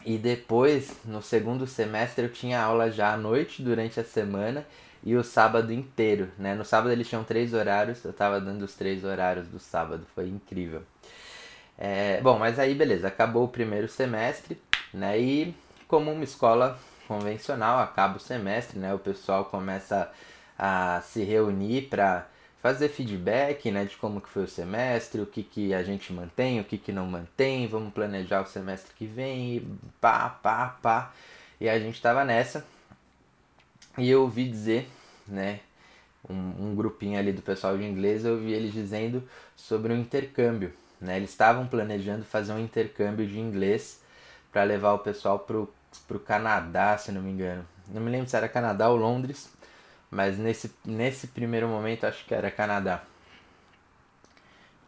e 0.04 0.18
depois, 0.18 0.96
no 1.04 1.22
segundo 1.22 1.66
semestre, 1.66 2.24
eu 2.24 2.32
tinha 2.32 2.60
aula 2.60 2.90
já 2.90 3.14
à 3.14 3.16
noite 3.16 3.62
durante 3.62 4.00
a 4.00 4.04
semana 4.04 4.66
e 5.02 5.16
o 5.16 5.24
sábado 5.24 5.72
inteiro, 5.72 6.30
né? 6.38 6.54
No 6.54 6.64
sábado 6.64 6.92
eles 6.92 7.08
tinham 7.08 7.24
três 7.24 7.54
horários, 7.54 8.04
eu 8.04 8.12
tava 8.12 8.40
dando 8.40 8.62
os 8.62 8.74
três 8.74 9.04
horários 9.04 9.46
do 9.48 9.58
sábado, 9.58 10.06
foi 10.14 10.28
incrível. 10.28 10.82
É, 11.78 12.20
bom, 12.20 12.38
mas 12.38 12.58
aí 12.58 12.74
beleza, 12.74 13.08
acabou 13.08 13.44
o 13.44 13.48
primeiro 13.48 13.88
semestre, 13.88 14.60
né? 14.92 15.18
E 15.18 15.54
como 15.88 16.12
uma 16.12 16.24
escola 16.24 16.78
convencional, 17.08 17.78
acaba 17.78 18.18
o 18.18 18.20
semestre, 18.20 18.78
né? 18.78 18.92
O 18.94 18.98
pessoal 18.98 19.46
começa 19.46 20.10
a 20.58 21.00
se 21.02 21.24
reunir 21.24 21.82
para 21.82 22.26
fazer 22.62 22.88
feedback, 22.88 23.70
né, 23.70 23.84
de 23.84 23.96
como 23.96 24.20
que 24.20 24.28
foi 24.28 24.44
o 24.44 24.48
semestre, 24.48 25.20
o 25.20 25.26
que 25.26 25.42
que 25.42 25.72
a 25.72 25.82
gente 25.82 26.12
mantém, 26.12 26.60
o 26.60 26.64
que 26.64 26.76
que 26.76 26.92
não 26.92 27.06
mantém, 27.06 27.66
vamos 27.66 27.92
planejar 27.92 28.42
o 28.42 28.46
semestre 28.46 28.92
que 28.94 29.06
vem, 29.06 29.56
e 29.56 29.68
pá, 30.00 30.28
pá, 30.28 30.76
pá. 30.82 31.12
E 31.60 31.68
a 31.68 31.78
gente 31.78 32.00
tava 32.00 32.24
nessa. 32.24 32.66
E 33.98 34.08
eu 34.08 34.22
ouvi 34.22 34.48
dizer, 34.48 34.88
né, 35.26 35.60
um, 36.28 36.34
um 36.70 36.74
grupinho 36.74 37.18
ali 37.18 37.32
do 37.32 37.42
pessoal 37.42 37.76
de 37.76 37.84
inglês, 37.84 38.24
eu 38.24 38.34
ouvi 38.34 38.52
eles 38.52 38.72
dizendo 38.72 39.22
sobre 39.56 39.92
um 39.92 39.96
intercâmbio, 39.98 40.72
né? 41.00 41.16
Eles 41.16 41.30
estavam 41.30 41.66
planejando 41.66 42.24
fazer 42.24 42.52
um 42.52 42.58
intercâmbio 42.58 43.26
de 43.26 43.38
inglês 43.38 44.00
para 44.52 44.64
levar 44.64 44.92
o 44.94 44.98
pessoal 44.98 45.38
pro, 45.38 45.72
pro 46.06 46.20
Canadá, 46.20 46.96
se 46.98 47.10
não 47.12 47.22
me 47.22 47.30
engano. 47.30 47.64
Não 47.88 48.00
me 48.00 48.10
lembro 48.10 48.28
se 48.28 48.36
era 48.36 48.48
Canadá 48.48 48.88
ou 48.88 48.96
Londres, 48.96 49.50
mas 50.10 50.38
nesse, 50.38 50.74
nesse 50.84 51.28
primeiro 51.28 51.68
momento 51.68 52.04
acho 52.04 52.24
que 52.24 52.34
era 52.34 52.50
Canadá. 52.50 53.02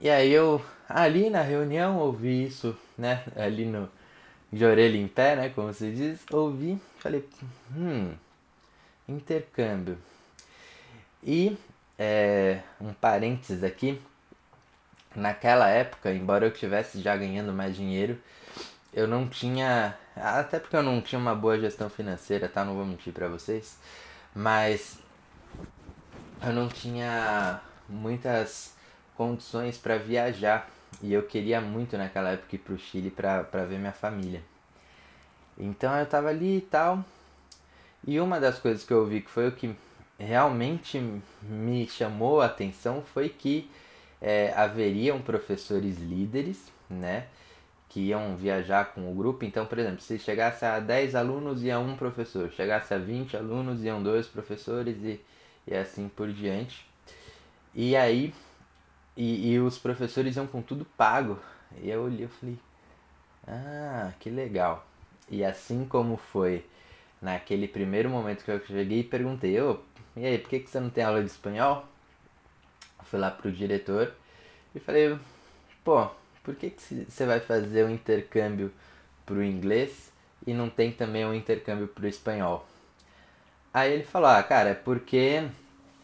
E 0.01 0.11
aí 0.11 0.33
eu, 0.33 0.61
ali 0.89 1.31
na 1.31 1.43
reunião, 1.43 1.99
ouvi 1.99 2.47
isso, 2.47 2.77
né? 2.99 3.23
Ali 3.37 3.65
no, 3.65 3.89
de 4.53 4.65
orelha 4.65 4.97
em 4.97 5.07
pé, 5.07 5.37
né? 5.37 5.49
Como 5.51 5.73
se 5.73 5.93
diz, 5.93 6.21
ouvi, 6.31 6.81
falei, 6.99 7.25
hum, 7.75 8.13
intercâmbio. 9.09 9.97
E 11.23 11.57
é, 11.97 12.61
um 12.81 12.93
parênteses 12.93 13.63
aqui, 13.63 14.01
naquela 15.15 15.69
época, 15.69 16.13
embora 16.13 16.47
eu 16.47 16.51
estivesse 16.53 17.01
já 17.01 17.17
ganhando 17.17 17.53
mais 17.53 17.77
dinheiro, 17.77 18.19
eu 18.93 19.07
não 19.07 19.29
tinha, 19.29 19.97
até 20.17 20.59
porque 20.59 20.77
eu 20.77 20.83
não 20.83 21.01
tinha 21.01 21.19
uma 21.19 21.35
boa 21.35 21.59
gestão 21.61 21.89
financeira, 21.89 22.49
tá? 22.49 22.65
Não 22.65 22.75
vou 22.75 22.85
mentir 22.85 23.13
para 23.13 23.29
vocês, 23.29 23.79
mas 24.35 24.99
eu 26.45 26.53
não 26.53 26.69
tinha 26.69 27.61
muitas 27.89 28.75
condições 29.17 29.79
para 29.79 29.97
viajar 29.97 30.69
e 31.01 31.13
eu 31.13 31.23
queria 31.23 31.61
muito 31.61 31.97
naquela 31.97 32.31
época 32.31 32.57
ir 32.57 32.59
pro 32.59 32.79
Chile 32.79 33.11
para 33.11 33.65
ver 33.65 33.79
minha 33.79 33.93
família. 33.93 34.43
Então 35.57 35.97
eu 35.97 36.07
tava 36.07 36.29
ali 36.29 36.59
e 36.59 36.61
tal. 36.63 37.05
E 38.07 38.19
uma 38.19 38.41
das 38.41 38.59
coisas 38.59 38.85
que 38.85 38.93
eu 38.93 39.07
vi 39.07 39.21
que 39.21 39.31
foi 39.31 39.49
o 39.49 39.53
que 39.53 39.75
realmente 40.19 41.01
me 41.43 41.87
chamou 41.89 42.41
a 42.41 42.47
atenção 42.47 43.03
foi 43.03 43.29
que 43.29 43.71
é, 44.21 44.53
haveriam 44.57 45.21
professores 45.21 45.99
líderes, 45.99 46.73
né? 46.91 47.27
Que 47.89 48.09
iam 48.09 48.37
viajar 48.37 48.93
com 48.93 49.11
o 49.11 49.15
grupo. 49.15 49.45
Então, 49.45 49.67
por 49.67 49.79
exemplo, 49.79 50.01
se 50.01 50.19
chegasse 50.19 50.65
a 50.65 50.81
10 50.81 51.15
alunos, 51.15 51.63
ia 51.63 51.79
um 51.79 51.97
professor. 51.97 52.51
Chegasse 52.51 52.95
a 52.95 52.99
20 52.99 53.37
alunos, 53.37 53.85
iam 53.85 54.03
dois 54.03 54.27
professores 54.27 54.97
e, 55.03 55.21
e 55.67 55.75
assim 55.75 56.09
por 56.09 56.33
diante. 56.33 56.87
E 57.75 57.97
aí, 57.97 58.35
e, 59.17 59.53
e 59.53 59.59
os 59.59 59.79
professores 59.79 60.37
iam 60.37 60.47
com 60.47 60.63
tudo 60.63 60.85
pago. 60.85 61.39
E 61.81 61.91
eu 61.91 62.03
olhei 62.03 62.27
e 62.27 62.29
falei, 62.29 62.59
ah, 63.47 64.13
que 64.21 64.31
legal. 64.31 64.87
E 65.31 65.45
assim 65.45 65.85
como 65.85 66.17
foi 66.17 66.65
naquele 67.21 67.69
primeiro 67.69 68.11
momento 68.11 68.45
que 68.45 68.51
eu 68.51 68.65
cheguei 68.67 69.01
e 69.01 69.05
perguntei, 69.05 69.61
ô, 69.61 69.79
e 70.17 70.27
aí, 70.27 70.39
por 70.39 70.51
que, 70.51 70.61
que 70.61 70.71
você 70.71 70.79
não 70.79 70.91
tem 70.91 71.05
aula 71.05 71.21
de 71.21 71.31
espanhol? 71.31 71.87
fui 73.13 73.21
lá 73.21 73.31
pro 73.31 73.53
diretor 73.53 74.11
e 74.75 74.81
falei, 74.81 75.19
pô, 75.85 76.09
por 76.43 76.55
que, 76.55 76.71
que 76.71 77.07
você 77.07 77.27
vai 77.27 77.41
fazer 77.41 77.85
um 77.85 77.91
intercâmbio 77.91 78.73
pro 79.27 79.45
inglês 79.45 80.11
e 80.47 80.55
não 80.55 80.71
tem 80.71 80.91
também 80.91 81.27
um 81.27 81.35
intercâmbio 81.35 81.87
pro 81.87 82.09
espanhol? 82.09 82.67
Aí 83.73 83.93
ele 83.93 84.05
falou, 84.05 84.29
ah, 84.29 84.43
cara, 84.43 84.71
é 84.71 84.75
porque 84.75 85.43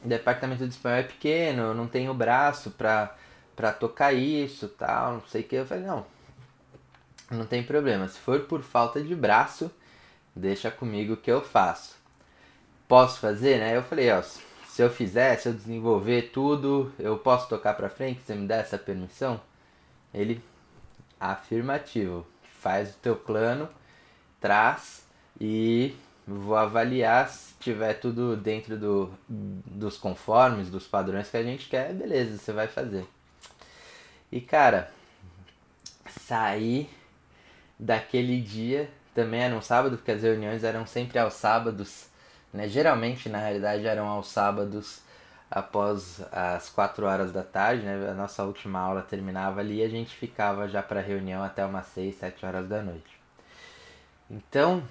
o 0.05 0.09
departamento 0.09 0.67
de 0.67 0.73
espanhol 0.73 0.99
é 0.99 1.03
pequeno, 1.03 1.63
eu 1.63 1.75
não 1.75 1.87
tenho 1.87 2.15
braço 2.15 2.71
pra, 2.71 3.15
pra 3.55 3.73
tocar 3.73 4.13
isso 4.13 4.69
tal, 4.69 5.15
não 5.15 5.27
sei 5.27 5.43
o 5.43 5.45
que. 5.45 5.57
Eu 5.57 5.67
falei, 5.67 5.85
não, 5.85 6.07
não 7.31 7.45
tem 7.47 7.63
problema. 7.63 8.09
Se 8.09 8.19
for 8.19 8.41
por 8.41 8.63
falta 8.63 9.03
de 9.03 9.15
braço, 9.15 9.71
deixa 10.35 10.71
comigo 10.71 11.17
que 11.17 11.31
eu 11.31 11.43
faço. 11.43 11.97
Posso 12.87 13.21
fazer, 13.21 13.59
né? 13.59 13.77
Eu 13.77 13.83
falei, 13.83 14.11
ó, 14.11 14.23
se 14.23 14.83
eu 14.83 14.89
fizer, 14.89 15.37
se 15.37 15.49
eu 15.49 15.53
desenvolver 15.53 16.31
tudo, 16.33 16.93
eu 16.99 17.19
posso 17.19 17.49
tocar 17.49 17.75
para 17.75 17.91
frente? 17.91 18.23
Você 18.25 18.35
me 18.35 18.47
dá 18.47 18.57
essa 18.57 18.79
permissão? 18.79 19.41
Ele, 20.15 20.43
afirmativo. 21.21 22.27
Faz 22.61 22.91
o 22.95 22.99
teu 22.99 23.15
plano, 23.15 23.69
traz 24.41 25.07
e 25.41 25.95
vou 26.29 26.57
avaliar 26.57 27.29
se 27.29 27.55
tiver 27.59 27.95
tudo 27.95 28.37
dentro 28.37 28.77
do, 28.77 29.11
dos 29.29 29.97
conformes, 29.97 30.71
dos 30.71 30.87
padrões 30.87 31.31
que 31.31 31.37
a 31.37 31.43
gente 31.43 31.69
quer, 31.69 31.93
beleza, 31.93 32.39
você 32.39 32.53
vai 32.53 32.69
fazer. 32.69 33.07
E 34.31 34.41
cara, 34.41 34.91
saí 36.07 36.89
daquele 37.79 38.41
dia, 38.41 38.91
também 39.15 39.41
era 39.41 39.55
um 39.55 39.63
sábado, 39.63 39.97
porque 39.97 40.13
as 40.13 40.23
reuniões 40.23 40.63
eram 40.63 40.87
sempre 40.87 41.19
aos 41.19 41.35
sábados 41.35 42.09
né? 42.53 42.69
Geralmente, 42.69 43.29
na 43.29 43.39
realidade, 43.39 43.87
eram 43.87 44.07
aos 44.09 44.29
sábados 44.29 45.01
após 45.51 46.21
as 46.33 46.69
4 46.69 47.07
horas 47.07 47.33
da 47.33 47.43
tarde, 47.43 47.85
né? 47.85 48.11
A 48.11 48.15
nossa 48.15 48.45
última 48.45 48.81
aula 48.81 49.03
terminava 49.03 49.61
ali 49.61 49.79
e 49.79 49.83
a 49.83 49.89
gente 49.89 50.15
ficava 50.15 50.69
já 50.69 50.83
para 50.83 51.01
reunião 51.01 51.43
até 51.43 51.65
umas 51.65 51.87
6, 51.87 52.17
7 52.17 52.45
horas 52.47 52.69
da 52.69 52.83
noite. 52.83 53.19
Então, 54.31 54.83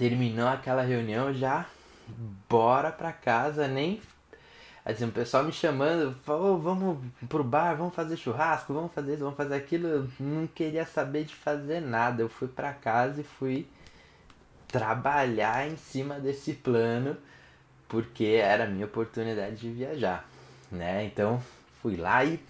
terminou 0.00 0.48
aquela 0.48 0.80
reunião 0.80 1.30
já 1.34 1.66
bora 2.48 2.90
para 2.90 3.12
casa, 3.12 3.68
nem 3.68 4.00
assim, 4.82 5.04
o 5.04 5.12
pessoal 5.12 5.44
me 5.44 5.52
chamando, 5.52 6.14
falou, 6.24 6.58
vamos 6.58 7.04
pro 7.28 7.44
bar, 7.44 7.76
vamos 7.76 7.94
fazer 7.94 8.16
churrasco, 8.16 8.72
vamos 8.72 8.94
fazer 8.94 9.12
isso, 9.12 9.22
vamos 9.22 9.36
fazer 9.36 9.56
aquilo. 9.56 9.86
Eu 9.86 10.08
não 10.18 10.46
queria 10.46 10.86
saber 10.86 11.24
de 11.24 11.34
fazer 11.34 11.80
nada. 11.80 12.22
Eu 12.22 12.30
fui 12.30 12.48
para 12.48 12.72
casa 12.72 13.20
e 13.20 13.24
fui 13.24 13.68
trabalhar 14.68 15.68
em 15.68 15.76
cima 15.76 16.18
desse 16.18 16.54
plano 16.54 17.14
porque 17.86 18.40
era 18.42 18.64
a 18.64 18.68
minha 18.68 18.86
oportunidade 18.86 19.56
de 19.56 19.70
viajar, 19.70 20.26
né? 20.72 21.04
Então 21.04 21.42
fui 21.82 21.96
lá 21.96 22.24
e 22.24 22.40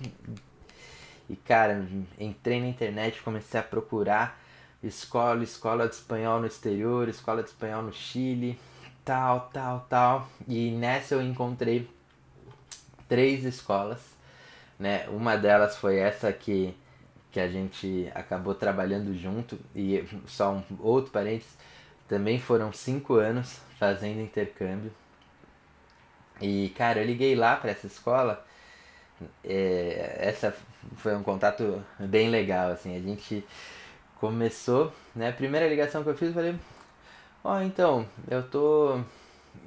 e 1.28 1.35
cara, 1.35 1.85
entrei 2.16 2.61
na 2.61 2.69
internet, 2.69 3.21
comecei 3.23 3.59
a 3.59 3.62
procurar 3.62 4.40
escola, 4.83 5.43
escola 5.43 5.89
de 5.89 5.95
espanhol 5.95 6.41
no 6.41 6.47
exterior, 6.47 7.09
escola 7.09 7.43
de 7.43 7.51
espanhol 7.51 7.83
no 7.83 7.93
Chile, 7.93 8.59
tal, 9.05 9.51
tal, 9.53 9.87
tal. 9.89 10.29
E 10.49 10.71
nessa 10.71 11.15
eu 11.15 11.23
encontrei 11.23 11.89
três 13.09 13.45
escolas 13.45 14.21
né? 14.81 15.07
Uma 15.11 15.37
delas 15.37 15.77
foi 15.77 15.99
essa 15.99 16.33
que, 16.33 16.75
que 17.31 17.39
a 17.39 17.49
gente 17.49 18.11
acabou 18.15 18.55
trabalhando 18.55 19.15
junto 19.15 19.59
e 19.77 20.03
só 20.27 20.53
um 20.53 20.65
outro 20.81 21.13
parênteses, 21.13 21.55
também 22.09 22.41
foram 22.41 22.73
cinco 22.73 23.15
anos 23.17 23.61
fazendo 23.79 24.21
intercâmbio. 24.23 24.91
E 26.41 26.71
cara, 26.71 27.01
eu 27.01 27.07
liguei 27.07 27.35
lá 27.37 27.57
para 27.57 27.71
essa 27.71 27.87
escola. 27.87 28.45
É, 29.45 30.17
essa 30.19 30.57
foi 30.97 31.15
um 31.15 31.23
contato 31.23 31.85
bem 31.99 32.31
legal, 32.31 32.71
assim, 32.73 32.97
a 32.97 33.01
gente 33.01 33.45
começou, 34.21 34.93
né? 35.17 35.31
A 35.31 35.33
primeira 35.33 35.67
ligação 35.67 36.05
que 36.05 36.11
eu 36.11 36.17
fiz, 36.17 36.29
eu 36.29 36.35
falei, 36.35 36.55
ó, 37.43 37.57
oh, 37.57 37.62
então, 37.62 38.07
eu 38.29 38.43
tô 38.43 39.00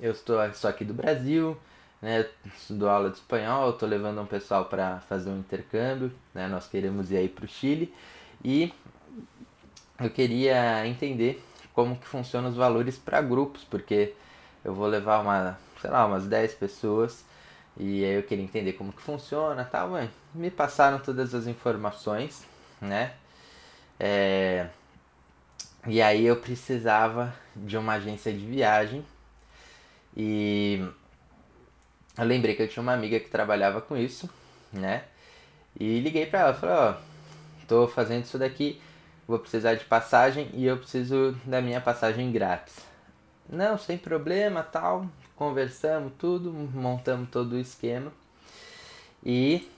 eu 0.01 0.11
estou 0.11 0.37
só 0.53 0.69
aqui 0.69 0.85
do 0.85 0.93
Brasil, 0.93 1.57
né? 2.01 2.25
Dou 2.69 2.89
aula 2.89 3.09
de 3.09 3.17
espanhol, 3.17 3.71
estou 3.71 3.89
levando 3.89 4.21
um 4.21 4.25
pessoal 4.25 4.65
para 4.65 4.99
fazer 5.01 5.29
um 5.29 5.39
intercâmbio, 5.39 6.11
né? 6.33 6.47
Nós 6.47 6.67
queremos 6.67 7.11
ir 7.11 7.17
aí 7.17 7.27
para 7.29 7.45
o 7.45 7.47
Chile 7.47 7.93
e 8.43 8.71
eu 9.99 10.09
queria 10.09 10.85
entender 10.87 11.43
como 11.73 11.97
que 11.97 12.07
funcionam 12.07 12.49
os 12.49 12.55
valores 12.55 12.97
para 12.97 13.21
grupos, 13.21 13.63
porque 13.63 14.13
eu 14.63 14.73
vou 14.73 14.87
levar 14.87 15.21
uma, 15.21 15.57
sei 15.81 15.89
lá, 15.89 16.05
umas 16.05 16.27
10 16.27 16.53
pessoas 16.53 17.25
e 17.77 18.05
aí 18.05 18.13
eu 18.13 18.23
queria 18.23 18.43
entender 18.43 18.73
como 18.73 18.93
que 18.93 19.01
funciona, 19.01 19.65
tal, 19.65 19.89
mãe. 19.89 20.09
Me 20.33 20.51
passaram 20.51 20.99
todas 20.99 21.33
as 21.33 21.47
informações, 21.47 22.45
né? 22.79 23.13
É... 23.99 24.67
E 25.87 26.01
aí 26.01 26.25
eu 26.25 26.37
precisava 26.37 27.33
de 27.55 27.77
uma 27.77 27.93
agência 27.93 28.31
de 28.31 28.45
viagem 28.45 29.05
e 30.15 30.87
eu 32.17 32.23
lembrei 32.23 32.55
que 32.55 32.61
eu 32.61 32.69
tinha 32.69 32.81
uma 32.81 32.93
amiga 32.93 33.19
que 33.19 33.29
trabalhava 33.29 33.81
com 33.81 33.97
isso, 33.97 34.29
né? 34.71 35.03
E 35.77 35.99
liguei 35.99 36.25
pra 36.25 36.39
ela, 36.39 36.53
falei, 36.53 36.75
ó, 36.75 36.95
tô 37.67 37.87
fazendo 37.87 38.23
isso 38.23 38.37
daqui, 38.37 38.81
vou 39.27 39.39
precisar 39.39 39.73
de 39.73 39.83
passagem 39.85 40.49
e 40.53 40.65
eu 40.65 40.77
preciso 40.77 41.37
da 41.43 41.61
minha 41.61 41.81
passagem 41.81 42.31
grátis. 42.31 42.75
Não, 43.49 43.77
sem 43.77 43.97
problema, 43.97 44.63
tal. 44.63 45.07
Conversamos 45.35 46.13
tudo, 46.17 46.53
montamos 46.53 47.29
todo 47.29 47.53
o 47.53 47.59
esquema. 47.59 48.11
E 49.25 49.69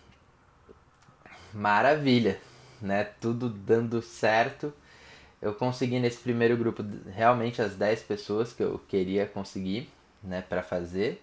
maravilha, 1.53 2.39
né? 2.85 3.03
Tudo 3.19 3.49
dando 3.49 4.01
certo. 4.01 4.73
Eu 5.41 5.53
consegui 5.53 5.99
nesse 5.99 6.19
primeiro 6.19 6.57
grupo 6.57 6.83
realmente 7.13 7.61
as 7.61 7.75
10 7.75 8.03
pessoas 8.03 8.53
que 8.53 8.63
eu 8.63 8.79
queria 8.87 9.25
conseguir, 9.27 9.89
né, 10.23 10.41
para 10.41 10.63
fazer. 10.63 11.21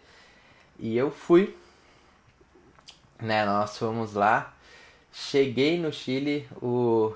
E 0.79 0.97
eu 0.97 1.11
fui, 1.11 1.57
né, 3.21 3.45
nós 3.45 3.77
fomos 3.79 4.15
lá. 4.15 4.55
Cheguei 5.13 5.79
no 5.79 5.93
Chile, 5.93 6.49
o 6.61 7.15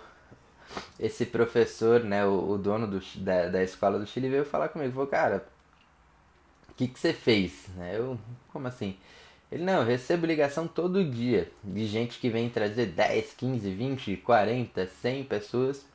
esse 0.98 1.26
professor, 1.26 2.02
né, 2.02 2.24
o, 2.26 2.50
o 2.50 2.58
dono 2.58 2.86
do, 2.86 3.00
da, 3.16 3.48
da 3.48 3.62
escola 3.62 3.98
do 3.98 4.06
Chile 4.06 4.28
veio 4.28 4.44
falar 4.44 4.68
comigo, 4.68 4.92
falou, 4.92 5.06
cara, 5.06 5.46
o 6.70 6.74
que, 6.74 6.88
que 6.88 6.98
você 6.98 7.12
fez? 7.12 7.68
Né, 7.76 7.96
eu, 7.98 8.18
como 8.52 8.66
assim? 8.66 8.96
Ele, 9.50 9.62
não, 9.62 9.80
eu 9.80 9.86
recebo 9.86 10.26
ligação 10.26 10.66
todo 10.66 11.04
dia 11.04 11.50
de 11.62 11.86
gente 11.86 12.18
que 12.18 12.28
vem 12.28 12.50
trazer 12.50 12.86
10, 12.86 13.34
15, 13.34 13.70
20, 13.70 14.16
40, 14.16 14.86
100 14.86 15.24
pessoas 15.24 15.86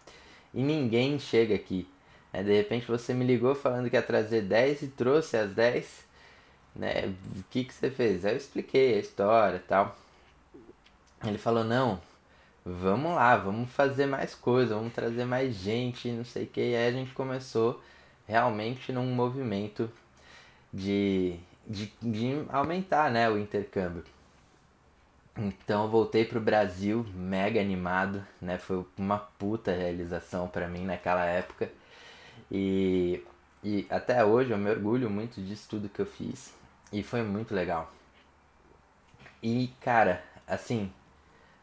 e 0.53 0.61
ninguém 0.61 1.19
chega 1.19 1.55
aqui. 1.55 1.87
Né? 2.31 2.43
De 2.43 2.53
repente 2.53 2.87
você 2.87 3.13
me 3.13 3.25
ligou 3.25 3.53
falando 3.53 3.89
que 3.89 3.95
ia 3.95 4.01
trazer 4.01 4.41
10 4.43 4.83
e 4.83 4.87
trouxe 4.87 5.35
as 5.37 5.51
10. 5.51 6.05
Né? 6.75 7.13
O 7.35 7.43
que, 7.49 7.65
que 7.65 7.73
você 7.73 7.91
fez? 7.91 8.25
Aí 8.25 8.33
eu 8.33 8.37
expliquei 8.37 8.95
a 8.95 8.99
história 8.99 9.57
e 9.57 9.67
tal. 9.67 9.97
Ele 11.25 11.37
falou, 11.37 11.63
não, 11.63 12.01
vamos 12.65 13.13
lá, 13.15 13.35
vamos 13.35 13.69
fazer 13.69 14.05
mais 14.05 14.33
coisa, 14.33 14.75
vamos 14.75 14.93
trazer 14.93 15.25
mais 15.25 15.55
gente, 15.55 16.09
não 16.09 16.25
sei 16.25 16.45
o 16.45 16.47
que. 16.47 16.61
E 16.61 16.75
aí 16.75 16.87
a 16.87 16.91
gente 16.91 17.13
começou 17.13 17.81
realmente 18.27 18.91
num 18.91 19.13
movimento 19.13 19.91
de, 20.73 21.37
de, 21.67 21.91
de 22.01 22.45
aumentar 22.49 23.11
né, 23.11 23.29
o 23.29 23.37
intercâmbio. 23.37 24.03
Então 25.37 25.89
voltei 25.89 26.25
pro 26.25 26.41
Brasil 26.41 27.05
mega 27.15 27.59
animado, 27.59 28.25
né? 28.41 28.57
Foi 28.57 28.85
uma 28.97 29.17
puta 29.17 29.71
realização 29.71 30.47
para 30.47 30.67
mim 30.67 30.85
naquela 30.85 31.25
época. 31.25 31.71
E, 32.51 33.23
e 33.63 33.87
até 33.89 34.25
hoje 34.25 34.51
eu 34.51 34.57
me 34.57 34.69
orgulho 34.69 35.09
muito 35.09 35.41
disso 35.41 35.67
tudo 35.69 35.89
que 35.89 36.01
eu 36.01 36.05
fiz. 36.05 36.53
E 36.91 37.01
foi 37.01 37.23
muito 37.23 37.55
legal. 37.55 37.91
E 39.41 39.69
cara, 39.79 40.23
assim, 40.45 40.91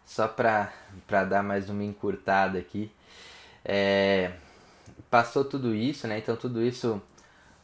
só 0.05 0.27
pra, 0.27 0.73
pra 1.07 1.25
dar 1.25 1.43
mais 1.43 1.69
uma 1.69 1.85
encurtada 1.85 2.59
aqui, 2.59 2.91
é, 3.65 4.33
passou 5.11 5.45
tudo 5.45 5.75
isso, 5.75 6.09
né? 6.09 6.19
Então 6.19 6.37
tudo 6.37 6.63
isso 6.63 7.01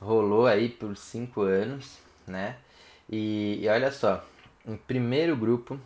rolou 0.00 0.46
aí 0.46 0.68
por 0.68 0.96
cinco 0.96 1.40
anos, 1.40 1.98
né? 2.26 2.56
E, 3.08 3.60
e 3.62 3.68
olha 3.68 3.92
só, 3.92 4.24
em 4.66 4.76
primeiro 4.76 5.36
grupo 5.36 5.78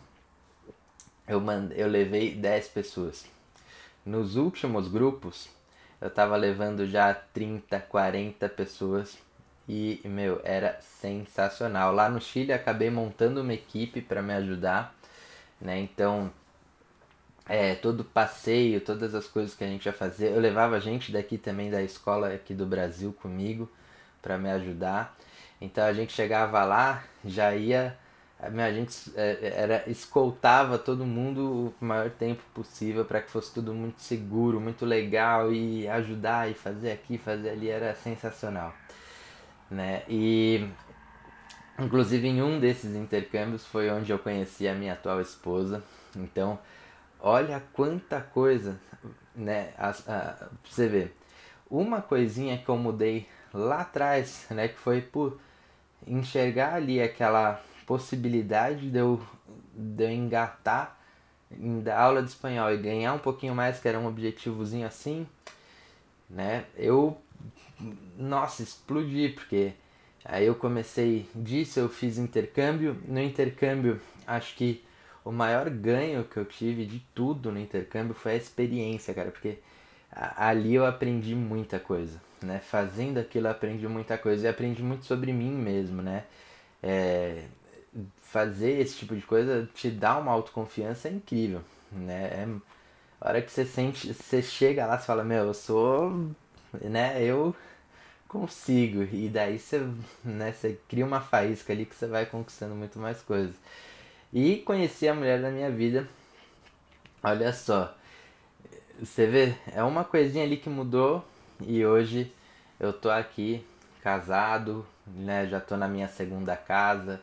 eu, 1.27 1.39
mand... 1.39 1.71
eu 1.75 1.87
levei 1.87 2.33
10 2.33 2.67
pessoas. 2.69 3.25
Nos 4.05 4.35
últimos 4.35 4.87
grupos 4.87 5.49
eu 6.01 6.09
tava 6.09 6.35
levando 6.35 6.87
já 6.87 7.13
30, 7.13 7.79
40 7.81 8.49
pessoas 8.49 9.17
e, 9.67 10.01
meu, 10.03 10.41
era 10.43 10.79
sensacional. 10.81 11.93
Lá 11.93 12.09
no 12.09 12.19
Chile 12.19 12.51
acabei 12.51 12.89
montando 12.89 13.41
uma 13.41 13.53
equipe 13.53 14.01
para 14.01 14.21
me 14.21 14.33
ajudar, 14.33 14.95
né? 15.61 15.79
Então, 15.79 16.31
é, 17.47 17.75
todo 17.75 18.03
passeio, 18.03 18.81
todas 18.81 19.13
as 19.13 19.27
coisas 19.27 19.53
que 19.55 19.63
a 19.63 19.67
gente 19.67 19.85
ia 19.85 19.93
fazer. 19.93 20.31
Eu 20.31 20.39
levava 20.39 20.79
gente 20.79 21.11
daqui 21.11 21.37
também 21.37 21.69
da 21.69 21.83
escola 21.83 22.33
aqui 22.33 22.53
do 22.53 22.65
Brasil 22.65 23.13
comigo 23.13 23.69
para 24.21 24.37
me 24.37 24.49
ajudar. 24.49 25.15
Então 25.61 25.83
a 25.83 25.93
gente 25.93 26.13
chegava 26.13 26.63
lá, 26.63 27.03
já 27.23 27.53
ia, 27.53 27.97
a 28.39 28.71
gente 28.71 29.11
é, 29.15 29.53
era 29.55 29.83
escoltava 29.89 30.77
todo 30.77 31.05
mundo 31.05 31.73
o 31.81 31.85
maior 31.85 32.09
tempo 32.09 32.41
possível 32.53 33.03
para 33.03 33.21
que 33.21 33.29
fosse 33.29 33.53
tudo 33.53 33.73
muito 33.73 33.99
seguro, 33.99 34.61
muito 34.61 34.85
legal 34.85 35.51
e 35.51 35.87
ajudar 35.89 36.49
e 36.49 36.53
fazer 36.53 36.91
aqui, 36.91 37.17
fazer 37.17 37.49
ali 37.49 37.69
era 37.69 37.93
sensacional, 37.95 38.73
né? 39.69 40.03
E 40.07 40.69
inclusive 41.77 42.27
em 42.27 42.41
um 42.41 42.59
desses 42.59 42.95
intercâmbios 42.95 43.65
foi 43.65 43.89
onde 43.89 44.11
eu 44.11 44.19
conheci 44.19 44.67
a 44.67 44.73
minha 44.73 44.93
atual 44.93 45.19
esposa. 45.19 45.83
Então 46.15 46.57
olha 47.19 47.61
quanta 47.73 48.21
coisa, 48.21 48.79
né? 49.35 49.73
A, 49.77 49.89
a, 49.89 50.47
você 50.63 50.87
ver. 50.87 51.15
Uma 51.69 52.01
coisinha 52.01 52.57
que 52.57 52.69
eu 52.69 52.77
mudei 52.77 53.27
lá 53.53 53.81
atrás, 53.81 54.47
né? 54.49 54.69
Que 54.69 54.79
foi 54.79 55.01
por 55.01 55.39
enxergar 56.07 56.75
ali 56.75 57.01
aquela 57.01 57.61
possibilidade 57.85 58.89
de 58.89 58.97
eu, 58.97 59.21
de 59.73 60.03
eu 60.03 60.11
engatar 60.11 60.99
dar 61.83 61.99
aula 61.99 62.21
de 62.21 62.29
espanhol 62.29 62.71
e 62.71 62.77
ganhar 62.77 63.13
um 63.13 63.19
pouquinho 63.19 63.55
mais, 63.55 63.79
que 63.79 63.87
era 63.87 63.99
um 63.99 64.07
objetivozinho 64.07 64.85
assim, 64.85 65.27
né? 66.29 66.65
Eu, 66.75 67.17
nossa, 68.17 68.61
explodi, 68.61 69.29
porque 69.29 69.73
aí 70.23 70.45
eu 70.45 70.55
comecei 70.55 71.27
disso, 71.33 71.79
eu 71.79 71.89
fiz 71.89 72.17
intercâmbio. 72.17 73.01
No 73.07 73.19
intercâmbio, 73.19 73.99
acho 74.27 74.55
que 74.55 74.83
o 75.25 75.31
maior 75.31 75.69
ganho 75.69 76.23
que 76.23 76.37
eu 76.37 76.45
tive 76.45 76.85
de 76.85 76.99
tudo 77.15 77.51
no 77.51 77.59
intercâmbio 77.59 78.13
foi 78.13 78.33
a 78.33 78.37
experiência, 78.37 79.13
cara, 79.13 79.31
porque 79.31 79.57
ali 80.11 80.75
eu 80.75 80.85
aprendi 80.85 81.35
muita 81.35 81.79
coisa, 81.79 82.21
né? 82.45 82.59
Fazendo 82.59 83.19
aquilo 83.19 83.47
eu 83.47 83.51
aprendi 83.51 83.87
muita 83.87 84.17
coisa 84.17 84.47
e 84.47 84.49
aprendi 84.49 84.83
muito 84.83 85.05
sobre 85.05 85.33
mim 85.33 85.51
mesmo, 85.51 86.01
né? 86.01 86.23
É, 86.81 87.45
fazer 88.21 88.79
esse 88.79 88.97
tipo 88.97 89.15
de 89.15 89.21
coisa 89.23 89.67
te 89.73 89.89
dá 89.89 90.17
uma 90.17 90.31
autoconfiança 90.31 91.09
incrível, 91.09 91.61
né? 91.91 92.23
É, 92.25 92.47
a 93.21 93.29
hora 93.29 93.41
que 93.41 93.51
você 93.51 93.65
sente, 93.65 94.13
você 94.13 94.41
chega 94.41 94.85
lá, 94.85 94.97
você 94.97 95.05
fala, 95.05 95.23
meu, 95.23 95.45
eu 95.45 95.53
sou, 95.53 96.31
né? 96.73 97.21
Eu 97.23 97.55
consigo 98.27 99.03
e 99.11 99.27
daí 99.29 99.59
você, 99.59 99.85
né? 100.23 100.51
Você 100.53 100.79
cria 100.87 101.05
uma 101.05 101.21
faísca 101.21 101.73
ali 101.73 101.85
que 101.85 101.95
você 101.95 102.07
vai 102.07 102.25
conquistando 102.25 102.75
muito 102.75 102.99
mais 102.99 103.21
coisas. 103.21 103.55
E 104.33 104.57
conheci 104.57 105.07
a 105.07 105.13
mulher 105.13 105.41
da 105.41 105.49
minha 105.51 105.71
vida. 105.71 106.07
Olha 107.23 107.51
só. 107.53 107.95
Você 108.99 109.25
vê, 109.27 109.55
é 109.73 109.83
uma 109.83 110.03
coisinha 110.03 110.43
ali 110.43 110.57
que 110.57 110.69
mudou 110.69 111.25
e 111.61 111.85
hoje 111.85 112.31
eu 112.79 112.93
tô 112.93 113.09
aqui 113.09 113.65
casado, 114.01 114.85
né? 115.05 115.47
Já 115.47 115.59
tô 115.59 115.75
na 115.75 115.87
minha 115.87 116.07
segunda 116.07 116.55
casa 116.55 117.21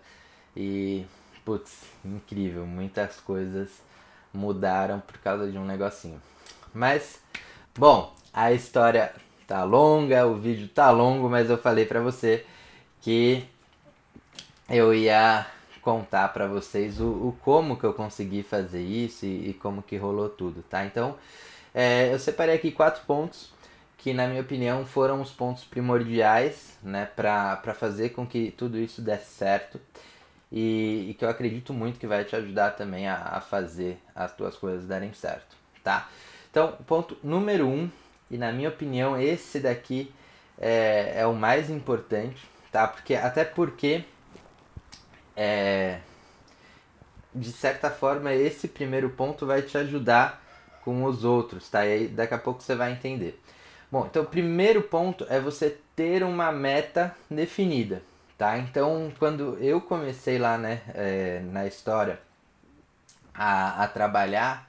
e 0.57 1.07
putz, 1.45 1.85
incrível, 2.05 2.67
muitas 2.67 3.21
coisas 3.21 3.71
mudaram 4.33 5.01
por 5.01 5.19
causa 5.19 5.51
de 5.51 5.57
um 5.57 5.65
negocinho. 5.65 6.21
Mas 6.75 7.21
bom, 7.77 8.15
a 8.33 8.53
história 8.53 9.13
tá 9.47 9.65
longa, 9.65 10.27
o 10.27 10.37
vídeo 10.37 10.69
tá 10.69 10.91
longo, 10.91 11.29
mas 11.29 11.49
eu 11.49 11.57
falei 11.57 11.87
pra 11.87 12.01
você 12.01 12.45
que 13.01 13.47
eu 14.69 14.93
ia 14.93 15.47
contar 15.81 16.29
para 16.33 16.49
vocês 16.49 17.01
o, 17.01 17.07
o, 17.07 17.39
como 17.43 17.77
que 17.77 17.85
eu 17.85 17.95
consegui 17.95 18.43
fazer 18.43 18.83
isso 18.83 19.25
e, 19.25 19.51
e 19.51 19.55
como 19.55 19.83
que 19.83 19.97
rolou 19.97 20.29
tudo, 20.29 20.63
tá? 20.63 20.85
Então, 20.85 21.17
é, 21.73 22.13
eu 22.13 22.19
separei 22.19 22.57
aqui 22.57 22.73
quatro 22.73 23.05
pontos 23.07 23.56
que, 24.07 24.15
na 24.15 24.29
minha 24.29 24.41
opinião, 24.41 24.87
foram 24.87 25.21
os 25.21 25.33
pontos 25.33 25.65
primordiais, 25.65 26.79
né, 26.81 27.07
para 27.07 27.75
fazer 27.75 28.11
com 28.11 28.25
que 28.25 28.53
tudo 28.53 28.79
isso 28.79 29.03
desse 29.03 29.33
certo 29.33 29.81
e, 30.53 31.09
e, 31.11 31.15
que 31.15 31.25
eu 31.25 31.29
acredito 31.29 31.75
muito 31.75 31.99
que 31.99 32.07
vai 32.07 32.25
te 32.25 32.37
ajudar 32.37 32.77
também 32.77 33.09
a, 33.09 33.17
a 33.17 33.41
fazer 33.41 33.99
as 34.15 34.33
tuas 34.33 34.55
coisas 34.55 34.87
darem 34.87 35.13
certo, 35.13 35.57
tá? 35.83 36.09
Então, 36.49 36.79
ponto 36.87 37.19
número 37.21 37.67
um, 37.67 37.91
e 38.31 38.39
na 38.39 38.53
minha 38.53 38.69
opinião, 38.69 39.21
esse 39.21 39.59
daqui 39.59 40.15
é, 40.57 41.15
é 41.17 41.27
o 41.27 41.35
mais 41.35 41.69
importante, 41.69 42.49
tá? 42.71 42.87
Porque, 42.87 43.17
até 43.17 43.45
porque 43.45 44.05
é, 45.37 45.99
de 47.35 47.51
certa 47.51 47.91
forma, 47.91 48.33
esse 48.33 48.69
primeiro 48.69 49.11
ponto 49.11 49.45
vai 49.45 49.63
te 49.63 49.77
ajudar 49.77 50.41
com 50.85 51.03
os 51.03 51.25
outros, 51.25 51.69
tá? 51.69 51.85
E 51.85 51.93
aí 51.93 52.07
daqui 52.07 52.35
a 52.35 52.39
pouco 52.39 52.63
você 52.63 52.77
vai 52.77 52.93
entender. 52.93 53.43
Bom, 53.91 54.07
então 54.07 54.23
o 54.23 54.27
primeiro 54.27 54.83
ponto 54.83 55.27
é 55.29 55.39
você 55.39 55.79
ter 55.95 56.25
uma 56.25 56.51
meta 56.51 57.15
definida, 57.31 58.03
tá? 58.37 58.59
Então, 58.59 59.13
quando 59.19 59.57
eu 59.61 59.81
comecei 59.81 60.39
lá, 60.39 60.59
né, 60.59 60.83
é, 60.95 61.41
na 61.53 61.67
história 61.67 62.19
a, 63.33 63.85
a 63.85 63.89
trabalhar, 63.89 64.69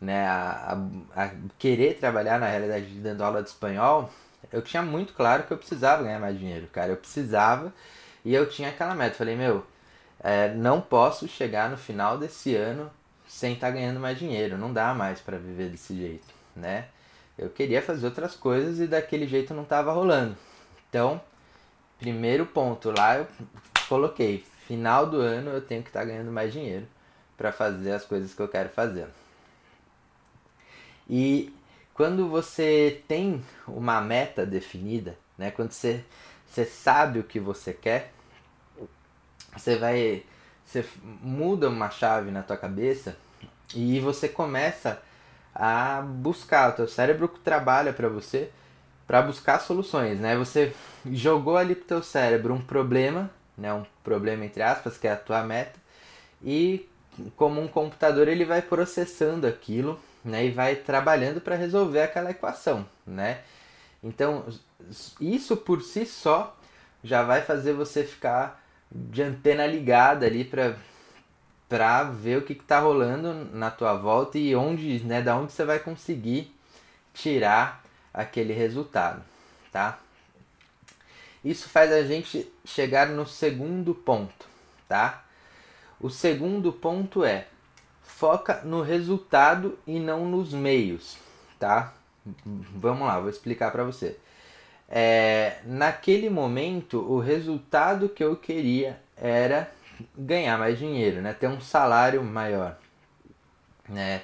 né, 0.00 0.26
a, 0.26 0.78
a, 1.14 1.24
a, 1.24 1.30
querer 1.58 1.94
trabalhar 1.98 2.38
na 2.38 2.46
realidade 2.46 2.86
dando 3.00 3.24
aula 3.24 3.42
de 3.42 3.48
espanhol, 3.48 4.10
eu 4.52 4.60
tinha 4.60 4.82
muito 4.82 5.14
claro 5.14 5.44
que 5.44 5.52
eu 5.52 5.58
precisava 5.58 6.02
ganhar 6.02 6.20
mais 6.20 6.38
dinheiro, 6.38 6.66
cara. 6.66 6.92
Eu 6.92 6.96
precisava 6.96 7.72
e 8.24 8.34
eu 8.34 8.48
tinha 8.48 8.68
aquela 8.68 8.94
meta. 8.94 9.16
Falei, 9.16 9.36
meu, 9.36 9.64
é, 10.20 10.48
não 10.54 10.80
posso 10.80 11.26
chegar 11.26 11.70
no 11.70 11.76
final 11.76 12.18
desse 12.18 12.54
ano 12.54 12.90
sem 13.26 13.54
estar 13.54 13.68
tá 13.68 13.72
ganhando 13.72 13.98
mais 13.98 14.18
dinheiro. 14.18 14.58
Não 14.58 14.72
dá 14.72 14.92
mais 14.92 15.20
para 15.20 15.38
viver 15.38 15.70
desse 15.70 15.96
jeito, 15.96 16.26
né? 16.54 16.86
Eu 17.38 17.48
queria 17.48 17.82
fazer 17.82 18.06
outras 18.06 18.34
coisas 18.34 18.80
e 18.80 18.86
daquele 18.86 19.26
jeito 19.26 19.54
não 19.54 19.62
estava 19.62 19.92
rolando. 19.92 20.36
Então, 20.88 21.20
primeiro 21.98 22.46
ponto 22.46 22.90
lá 22.90 23.18
eu 23.18 23.26
coloquei, 23.88 24.44
final 24.66 25.06
do 25.06 25.20
ano 25.20 25.50
eu 25.50 25.60
tenho 25.60 25.82
que 25.82 25.88
estar 25.88 26.00
tá 26.00 26.06
ganhando 26.06 26.30
mais 26.30 26.52
dinheiro 26.52 26.86
para 27.36 27.52
fazer 27.52 27.92
as 27.92 28.04
coisas 28.04 28.34
que 28.34 28.40
eu 28.40 28.48
quero 28.48 28.68
fazer. 28.68 29.08
E 31.08 31.54
quando 31.94 32.28
você 32.28 33.02
tem 33.08 33.44
uma 33.66 34.00
meta 34.00 34.46
definida, 34.46 35.18
né, 35.36 35.50
quando 35.50 35.72
você, 35.72 36.04
você 36.46 36.64
sabe 36.64 37.18
o 37.18 37.24
que 37.24 37.40
você 37.40 37.72
quer, 37.72 38.12
você 39.56 39.76
vai 39.76 40.24
você 40.64 40.84
muda 41.20 41.68
uma 41.68 41.90
chave 41.90 42.30
na 42.30 42.42
tua 42.42 42.56
cabeça 42.56 43.14
e 43.74 44.00
você 44.00 44.26
começa 44.26 45.02
a 45.54 46.00
buscar 46.02 46.70
o 46.70 46.72
teu 46.72 46.88
cérebro 46.88 47.28
trabalha 47.28 47.92
para 47.92 48.08
você 48.08 48.50
para 49.06 49.20
buscar 49.20 49.60
soluções, 49.60 50.18
né? 50.18 50.36
Você 50.36 50.72
jogou 51.04 51.56
ali 51.56 51.74
pro 51.74 51.84
teu 51.84 52.02
cérebro 52.02 52.54
um 52.54 52.62
problema, 52.62 53.30
né, 53.58 53.72
um 53.72 53.84
problema 54.02 54.44
entre 54.44 54.62
aspas, 54.62 54.96
que 54.96 55.06
é 55.06 55.12
a 55.12 55.16
tua 55.16 55.42
meta, 55.42 55.78
e 56.42 56.88
como 57.36 57.60
um 57.60 57.68
computador 57.68 58.26
ele 58.28 58.44
vai 58.44 58.62
processando 58.62 59.46
aquilo, 59.46 60.00
né, 60.24 60.46
e 60.46 60.50
vai 60.50 60.76
trabalhando 60.76 61.40
para 61.40 61.56
resolver 61.56 62.00
aquela 62.00 62.30
equação, 62.30 62.86
né? 63.06 63.40
Então, 64.02 64.46
isso 65.20 65.56
por 65.56 65.82
si 65.82 66.06
só 66.06 66.56
já 67.04 67.22
vai 67.22 67.42
fazer 67.42 67.72
você 67.72 68.04
ficar 68.04 68.64
de 68.90 69.22
antena 69.22 69.66
ligada 69.66 70.26
ali 70.26 70.44
para 70.44 70.76
para 71.72 72.02
ver 72.02 72.36
o 72.36 72.42
que 72.42 72.52
está 72.52 72.80
rolando 72.80 73.32
na 73.56 73.70
tua 73.70 73.94
volta 73.94 74.36
e 74.36 74.54
onde, 74.54 75.02
né, 75.04 75.22
da 75.22 75.34
onde 75.34 75.52
você 75.52 75.64
vai 75.64 75.78
conseguir 75.78 76.54
tirar 77.14 77.82
aquele 78.12 78.52
resultado, 78.52 79.22
tá? 79.72 79.98
Isso 81.42 81.70
faz 81.70 81.90
a 81.90 82.02
gente 82.02 82.46
chegar 82.62 83.08
no 83.08 83.26
segundo 83.26 83.94
ponto, 83.94 84.46
tá? 84.86 85.24
O 85.98 86.10
segundo 86.10 86.74
ponto 86.74 87.24
é 87.24 87.46
foca 88.02 88.60
no 88.64 88.82
resultado 88.82 89.78
e 89.86 89.98
não 89.98 90.26
nos 90.26 90.52
meios, 90.52 91.16
tá? 91.58 91.94
Vamos 92.44 93.08
lá, 93.08 93.18
vou 93.18 93.30
explicar 93.30 93.72
para 93.72 93.82
você 93.82 94.18
é, 94.90 95.56
naquele 95.64 96.28
momento 96.28 96.98
o 97.00 97.18
resultado 97.18 98.10
que 98.10 98.22
eu 98.22 98.36
queria 98.36 99.00
era 99.16 99.72
ganhar 100.16 100.58
mais 100.58 100.78
dinheiro, 100.78 101.20
né? 101.20 101.32
Ter 101.32 101.48
um 101.48 101.60
salário 101.60 102.22
maior, 102.22 102.78
né? 103.88 104.22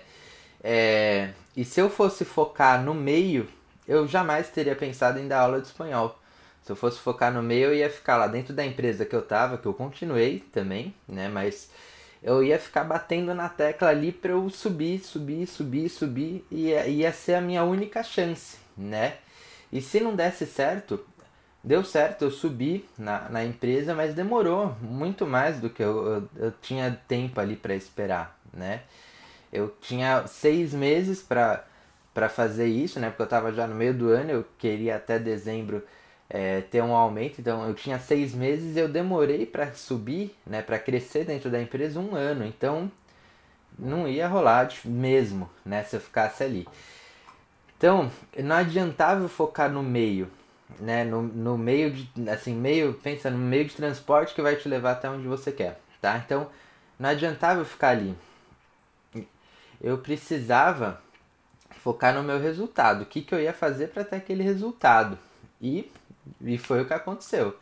É, 0.62 1.30
e 1.56 1.64
se 1.64 1.80
eu 1.80 1.88
fosse 1.88 2.24
focar 2.24 2.82
no 2.82 2.94
meio, 2.94 3.48
eu 3.86 4.06
jamais 4.06 4.50
teria 4.50 4.76
pensado 4.76 5.18
em 5.18 5.28
dar 5.28 5.40
aula 5.40 5.60
de 5.60 5.66
espanhol. 5.66 6.18
Se 6.62 6.72
eu 6.72 6.76
fosse 6.76 6.98
focar 6.98 7.32
no 7.32 7.42
meio, 7.42 7.68
eu 7.68 7.74
ia 7.74 7.88
ficar 7.88 8.16
lá 8.16 8.26
dentro 8.26 8.52
da 8.52 8.64
empresa 8.64 9.06
que 9.06 9.16
eu 9.16 9.22
tava, 9.22 9.56
que 9.56 9.66
eu 9.66 9.72
continuei 9.72 10.40
também, 10.52 10.94
né? 11.08 11.28
Mas 11.28 11.70
eu 12.22 12.42
ia 12.42 12.58
ficar 12.58 12.84
batendo 12.84 13.32
na 13.34 13.48
tecla 13.48 13.88
ali 13.88 14.12
para 14.12 14.32
eu 14.32 14.50
subir, 14.50 14.98
subir, 15.00 15.46
subir, 15.46 15.88
subir 15.88 16.44
e 16.50 16.70
ia 16.70 17.12
ser 17.12 17.34
a 17.34 17.40
minha 17.40 17.64
única 17.64 18.02
chance, 18.02 18.58
né? 18.76 19.16
E 19.72 19.80
se 19.80 20.00
não 20.00 20.14
desse 20.14 20.46
certo, 20.46 21.04
deu 21.68 21.84
certo, 21.84 22.22
eu 22.24 22.30
subi 22.30 22.88
na, 22.96 23.28
na 23.28 23.44
empresa, 23.44 23.94
mas 23.94 24.14
demorou 24.14 24.74
muito 24.80 25.26
mais 25.26 25.60
do 25.60 25.68
que 25.68 25.82
eu, 25.82 26.06
eu, 26.06 26.28
eu 26.46 26.52
tinha 26.62 26.98
tempo 27.06 27.38
ali 27.38 27.56
para 27.56 27.74
esperar, 27.74 28.40
né? 28.54 28.80
Eu 29.52 29.76
tinha 29.82 30.26
seis 30.26 30.72
meses 30.72 31.22
para 31.22 32.28
fazer 32.30 32.68
isso, 32.68 32.98
né? 32.98 33.10
Porque 33.10 33.20
eu 33.20 33.24
estava 33.24 33.52
já 33.52 33.66
no 33.66 33.74
meio 33.74 33.92
do 33.92 34.08
ano, 34.08 34.30
eu 34.30 34.46
queria 34.56 34.96
até 34.96 35.18
dezembro 35.18 35.82
é, 36.30 36.62
ter 36.62 36.82
um 36.82 36.94
aumento, 36.94 37.38
então 37.38 37.68
eu 37.68 37.74
tinha 37.74 37.98
seis 37.98 38.34
meses 38.34 38.74
eu 38.74 38.88
demorei 38.88 39.44
para 39.44 39.70
subir, 39.74 40.34
né? 40.46 40.62
Para 40.62 40.78
crescer 40.78 41.24
dentro 41.26 41.50
da 41.50 41.60
empresa 41.60 42.00
um 42.00 42.14
ano, 42.14 42.46
então 42.46 42.90
não 43.78 44.08
ia 44.08 44.26
rolar 44.26 44.70
mesmo, 44.86 45.50
né? 45.66 45.84
Se 45.84 45.96
eu 45.96 46.00
ficasse 46.00 46.42
ali. 46.42 46.66
Então, 47.76 48.10
não 48.38 48.56
adiantava 48.56 49.22
eu 49.22 49.28
focar 49.28 49.70
no 49.70 49.82
meio, 49.82 50.28
né? 50.80 51.04
No, 51.04 51.22
no 51.22 51.58
meio 51.58 51.90
de, 51.92 52.30
assim, 52.30 52.54
meio, 52.54 52.94
pensa 52.94 53.30
no 53.30 53.38
meio 53.38 53.64
de 53.64 53.74
transporte 53.74 54.34
que 54.34 54.42
vai 54.42 54.56
te 54.56 54.68
levar 54.68 54.92
até 54.92 55.08
onde 55.08 55.26
você 55.26 55.52
quer, 55.52 55.80
tá? 56.00 56.16
Então, 56.24 56.48
não 56.98 57.08
adiantava 57.08 57.60
eu 57.60 57.64
ficar 57.64 57.90
ali. 57.90 58.14
Eu 59.80 59.98
precisava 59.98 61.00
focar 61.80 62.12
no 62.14 62.22
meu 62.22 62.40
resultado, 62.40 63.02
o 63.02 63.06
que, 63.06 63.22
que 63.22 63.34
eu 63.34 63.40
ia 63.40 63.52
fazer 63.52 63.88
para 63.88 64.04
ter 64.04 64.16
aquele 64.16 64.42
resultado. 64.42 65.18
E, 65.60 65.90
e 66.40 66.58
foi 66.58 66.82
o 66.82 66.86
que 66.86 66.94
aconteceu. 66.94 67.56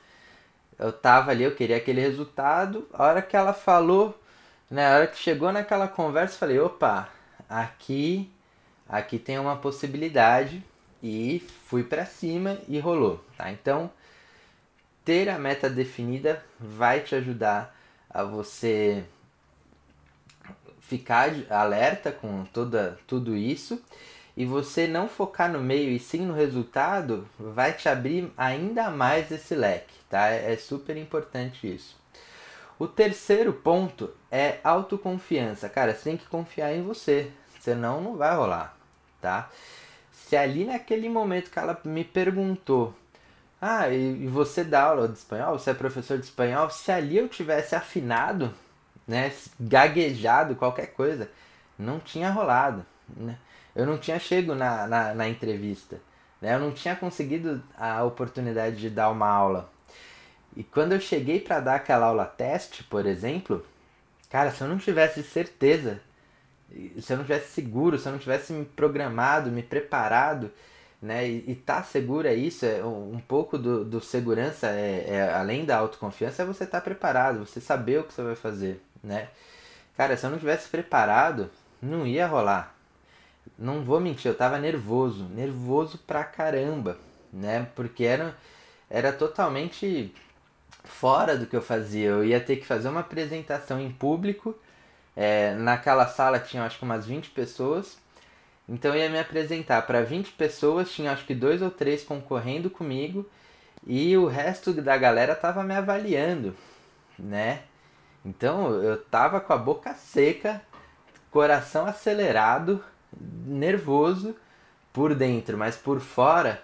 Eu 0.79 0.93
tava 0.93 1.31
ali, 1.31 1.45
eu 1.45 1.55
queria 1.55 1.77
aquele 1.77 2.01
resultado, 2.01 2.89
a 2.93 3.05
hora 3.05 3.23
que 3.23 3.37
ela 3.37 3.53
falou, 3.53 4.19
né, 4.71 4.87
a 4.87 4.97
hora 4.97 5.07
que 5.07 5.19
chegou 5.19 5.53
naquela 5.53 5.89
conversa, 5.89 6.35
eu 6.35 6.39
falei, 6.39 6.59
opa, 6.59 7.09
aqui 7.49 8.31
aqui 8.89 9.19
tem 9.19 9.39
uma 9.39 9.57
possibilidade 9.57 10.65
e 11.07 11.39
fui 11.67 11.85
para 11.85 12.05
cima 12.05 12.59
e 12.69 12.79
rolou, 12.79 13.25
tá? 13.37 13.51
Então, 13.51 13.91
ter 15.05 15.29
a 15.29 15.39
meta 15.39 15.71
definida 15.71 16.45
vai 16.59 17.01
te 17.01 17.15
ajudar 17.15 17.77
a 18.11 18.25
você 18.25 19.05
ficar 20.81 21.31
alerta 21.51 22.13
com 22.13 22.45
toda 22.47 22.99
tudo 23.07 23.37
isso 23.37 23.81
e 24.37 24.45
você 24.45 24.87
não 24.87 25.09
focar 25.09 25.51
no 25.51 25.61
meio 25.61 25.91
e 25.91 25.99
sim 25.99 26.27
no 26.27 26.35
resultado 26.35 27.29
vai 27.39 27.73
te 27.73 27.89
abrir 27.89 28.33
ainda 28.37 28.91
mais 28.91 29.31
esse 29.31 29.55
leque, 29.55 29.95
tá? 30.11 30.29
É 30.29 30.57
super 30.57 30.97
importante 30.97 31.73
isso. 31.73 31.97
O 32.79 32.87
terceiro 32.87 33.53
ponto 33.53 34.11
é 34.31 34.59
autoconfiança. 34.63 35.69
Cara, 35.69 35.95
você 35.95 36.05
tem 36.05 36.17
que 36.17 36.27
confiar 36.27 36.75
em 36.75 36.83
você, 36.83 37.31
senão 37.61 38.01
não 38.01 38.17
vai 38.17 38.35
rolar 38.37 38.77
tá? 39.27 39.51
Se 40.27 40.37
ali 40.37 40.65
naquele 40.65 41.09
momento 41.09 41.53
que 41.53 41.59
ela 41.59 41.81
me 41.85 42.03
perguntou, 42.03 42.93
ah, 43.61 43.89
e 43.89 44.27
você 44.27 44.65
dá 44.65 44.83
aula 44.83 45.07
de 45.07 45.19
espanhol? 45.19 45.57
Você 45.57 45.71
é 45.71 45.75
professor 45.75 46.19
de 46.19 46.25
espanhol? 46.25 46.69
Se 46.69 46.91
ali 46.91 47.17
eu 47.17 47.29
tivesse 47.29 47.77
afinado, 47.77 48.53
né, 49.07 49.33
gaguejado, 49.61 50.57
qualquer 50.57 50.89
coisa, 50.89 51.31
não 51.79 52.01
tinha 52.01 52.29
rolado, 52.29 52.85
né? 53.17 53.39
Eu 53.73 53.87
não 53.87 53.99
tinha 53.99 54.19
chego 54.19 54.53
na, 54.57 54.89
na, 54.89 55.15
na 55.15 55.29
entrevista, 55.29 56.01
né? 56.43 56.57
Eu 56.57 56.59
não 56.59 56.73
tinha 56.73 56.97
conseguido 56.97 57.63
a 57.79 58.03
oportunidade 58.03 58.77
de 58.79 58.91
dar 58.91 59.11
uma 59.11 59.29
aula. 59.29 59.71
E 60.57 60.65
quando 60.65 60.91
eu 60.93 61.01
cheguei 61.01 61.39
para 61.39 61.61
dar 61.61 61.77
aquela 61.77 62.07
aula 62.07 62.25
teste, 62.27 62.83
por 62.83 63.07
exemplo, 63.07 63.65
cara, 64.29 64.51
se 64.51 64.61
eu 64.61 64.67
não 64.67 64.79
tivesse 64.79 65.23
certeza 65.23 66.01
se 67.01 67.13
eu 67.13 67.17
não 67.17 67.25
tivesse 67.25 67.53
seguro, 67.53 67.99
se 67.99 68.09
eu 68.09 68.13
não 68.13 68.19
tivesse 68.19 68.53
me 68.53 68.65
programado, 68.65 69.51
me 69.51 69.63
preparado, 69.63 70.51
né? 71.01 71.29
E, 71.29 71.45
e 71.49 71.55
tá 71.55 71.83
seguro 71.83 72.27
é 72.27 72.35
isso, 72.35 72.67
é 72.67 72.85
um 72.85 73.21
pouco 73.27 73.57
do, 73.57 73.85
do 73.85 74.01
segurança, 74.01 74.69
é, 74.69 75.07
é, 75.09 75.35
além 75.35 75.65
da 75.65 75.77
autoconfiança, 75.79 76.43
é 76.43 76.47
você 76.47 76.65
estar 76.65 76.79
tá 76.79 76.85
preparado, 76.85 77.47
você 77.47 77.61
saber 77.61 78.01
o 78.01 78.05
que 78.05 78.13
você 78.13 78.23
vai 78.23 78.37
fazer, 78.37 78.81
né? 79.03 79.29
Cara, 79.97 80.17
se 80.17 80.27
eu 80.27 80.31
não 80.31 80.39
tivesse 80.39 80.69
preparado, 80.69 81.51
não 81.81 82.07
ia 82.07 82.27
rolar. 82.27 82.75
Não 83.59 83.83
vou 83.83 84.01
mentir, 84.01 84.31
eu 84.31 84.37
tava 84.37 84.59
nervoso, 84.59 85.25
nervoso 85.25 85.99
pra 85.99 86.25
caramba, 86.25 86.99
né? 87.33 87.69
Porque 87.75 88.05
era, 88.05 88.37
era 88.91 89.13
totalmente 89.13 90.13
fora 90.85 91.37
do 91.37 91.47
que 91.47 91.57
eu 91.57 91.63
fazia. 91.63 92.09
Eu 92.11 92.25
ia 92.25 92.41
ter 92.41 92.57
que 92.57 92.67
fazer 92.67 92.89
uma 92.89 93.01
apresentação 93.01 93.81
em 93.81 93.91
público. 93.91 94.55
É, 95.17 95.55
naquela 95.55 96.07
sala 96.07 96.39
tinha 96.39 96.63
acho 96.65 96.79
que 96.79 96.85
umas 96.85 97.07
20 97.07 97.31
pessoas 97.31 97.99
então 98.69 98.95
eu 98.95 99.01
ia 99.01 99.11
me 99.11 99.19
apresentar 99.19 99.83
para 99.83 100.03
20 100.03 100.33
pessoas, 100.33 100.91
tinha 100.91 101.13
acho 101.13 101.25
que 101.25 101.35
dois 101.35 101.63
ou 101.63 101.71
três 101.71 102.03
concorrendo 102.03 102.69
comigo 102.69 103.29
e 103.87 104.17
o 104.17 104.27
resto 104.27 104.73
da 104.73 104.97
galera 104.97 105.37
tava 105.37 105.63
me 105.63 105.75
avaliando, 105.75 106.57
né? 107.17 107.63
Então 108.25 108.73
eu 108.83 109.01
tava 109.05 109.41
com 109.41 109.53
a 109.53 109.57
boca 109.57 109.95
seca, 109.95 110.61
coração 111.31 111.87
acelerado, 111.87 112.85
nervoso 113.47 114.37
por 114.93 115.15
dentro, 115.15 115.57
mas 115.57 115.77
por 115.77 116.01
fora 116.01 116.61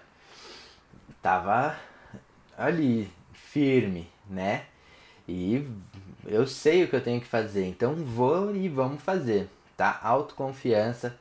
tava 1.21 1.77
ali, 2.57 3.09
firme, 3.31 4.09
né? 4.29 4.65
E 5.25 5.65
eu 6.25 6.47
sei 6.47 6.83
o 6.83 6.87
que 6.87 6.95
eu 6.95 7.03
tenho 7.03 7.21
que 7.21 7.27
fazer, 7.27 7.65
então 7.65 7.95
vou 7.95 8.55
e 8.55 8.69
vamos 8.69 9.01
fazer, 9.01 9.49
tá? 9.75 9.99
Autoconfiança 10.01 11.17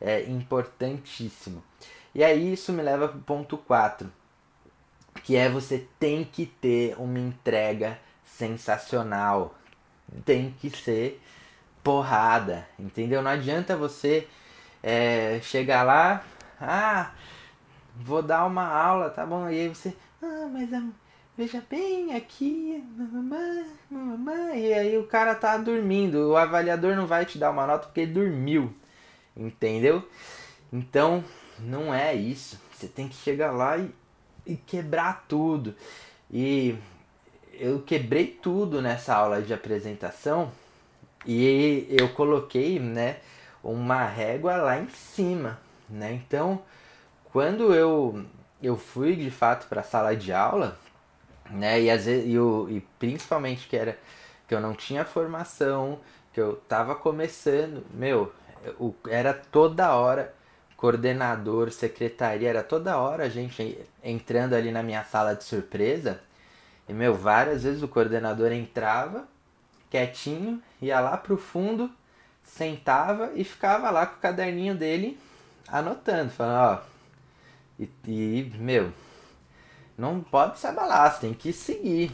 é 0.00 0.22
importantíssimo. 0.24 1.62
E 2.14 2.22
aí 2.22 2.52
isso 2.52 2.72
me 2.72 2.82
leva 2.82 3.08
para 3.08 3.18
o 3.18 3.22
ponto 3.22 3.58
4, 3.58 4.10
que 5.24 5.36
é 5.36 5.48
você 5.48 5.86
tem 5.98 6.24
que 6.24 6.46
ter 6.46 6.94
uma 6.98 7.18
entrega 7.18 7.98
sensacional. 8.24 9.54
Tem 10.24 10.54
que 10.60 10.70
ser 10.70 11.20
porrada, 11.82 12.66
entendeu? 12.78 13.22
Não 13.22 13.30
adianta 13.30 13.76
você 13.76 14.28
é, 14.82 15.40
chegar 15.42 15.82
lá, 15.82 16.24
ah, 16.60 17.12
vou 17.96 18.22
dar 18.22 18.44
uma 18.46 18.66
aula, 18.66 19.10
tá 19.10 19.26
bom? 19.26 19.48
E 19.48 19.60
aí 19.60 19.68
você, 19.68 19.94
ah, 20.22 20.48
mas 20.52 20.72
a, 20.72 20.82
veja 21.36 21.62
bem 21.68 22.14
aqui, 22.14 22.82
mamãe, 22.96 23.66
mamãe, 23.90 24.66
e 24.66 24.74
aí 24.74 24.98
o 24.98 25.06
cara 25.06 25.34
tá 25.34 25.56
dormindo, 25.56 26.30
o 26.30 26.36
avaliador 26.36 26.94
não 26.94 27.06
vai 27.06 27.26
te 27.26 27.38
dar 27.38 27.50
uma 27.50 27.66
nota 27.66 27.86
porque 27.86 28.00
ele 28.00 28.12
dormiu. 28.12 28.72
Entendeu? 29.36 30.08
Então, 30.72 31.24
não 31.58 31.92
é 31.92 32.14
isso. 32.14 32.60
Você 32.72 32.86
tem 32.86 33.08
que 33.08 33.16
chegar 33.16 33.50
lá 33.50 33.78
e, 33.78 33.90
e 34.46 34.56
quebrar 34.56 35.24
tudo. 35.28 35.74
E 36.30 36.76
eu 37.52 37.82
quebrei 37.82 38.26
tudo 38.26 38.80
nessa 38.80 39.14
aula 39.14 39.42
de 39.42 39.52
apresentação 39.52 40.52
e 41.26 41.86
eu 41.90 42.08
coloquei, 42.10 42.78
né, 42.78 43.18
uma 43.62 44.04
régua 44.04 44.56
lá 44.56 44.78
em 44.78 44.88
cima, 44.88 45.58
né? 45.88 46.12
Então, 46.12 46.62
quando 47.32 47.74
eu 47.74 48.24
eu 48.62 48.76
fui 48.78 49.14
de 49.16 49.30
fato 49.30 49.68
para 49.68 49.80
a 49.80 49.84
sala 49.84 50.16
de 50.16 50.32
aula, 50.32 50.78
né, 51.54 51.80
e 51.80 51.90
às 51.90 52.04
vezes 52.04 52.26
e, 52.26 52.34
eu, 52.34 52.66
e 52.70 52.80
principalmente 52.98 53.68
que 53.68 53.76
era 53.76 53.98
que 54.46 54.54
eu 54.54 54.60
não 54.60 54.74
tinha 54.74 55.04
formação, 55.04 55.98
que 56.32 56.40
eu 56.40 56.56
tava 56.68 56.94
começando, 56.94 57.84
meu, 57.92 58.32
o, 58.78 58.94
era 59.08 59.32
toda 59.32 59.94
hora 59.94 60.34
coordenador, 60.76 61.70
secretaria, 61.70 62.50
era 62.50 62.62
toda 62.62 62.98
hora 62.98 63.24
a 63.24 63.28
gente 63.30 63.78
entrando 64.02 64.52
ali 64.52 64.70
na 64.70 64.82
minha 64.82 65.02
sala 65.02 65.34
de 65.34 65.42
surpresa. 65.42 66.20
E, 66.86 66.92
meu, 66.92 67.14
várias 67.14 67.62
vezes 67.62 67.82
o 67.82 67.88
coordenador 67.88 68.52
entrava, 68.52 69.26
quietinho, 69.88 70.62
ia 70.82 71.00
lá 71.00 71.16
pro 71.16 71.38
fundo, 71.38 71.90
sentava 72.42 73.32
e 73.34 73.44
ficava 73.44 73.90
lá 73.90 74.04
com 74.04 74.16
o 74.16 74.20
caderninho 74.20 74.74
dele 74.74 75.18
anotando, 75.66 76.30
falando, 76.30 76.78
ó. 76.78 76.82
E, 77.78 77.88
e 78.06 78.52
meu, 78.58 78.92
não 79.96 80.20
pode 80.20 80.58
se 80.58 80.66
abalar, 80.66 81.12
você 81.12 81.20
tem 81.20 81.34
que 81.34 81.52
seguir. 81.52 82.10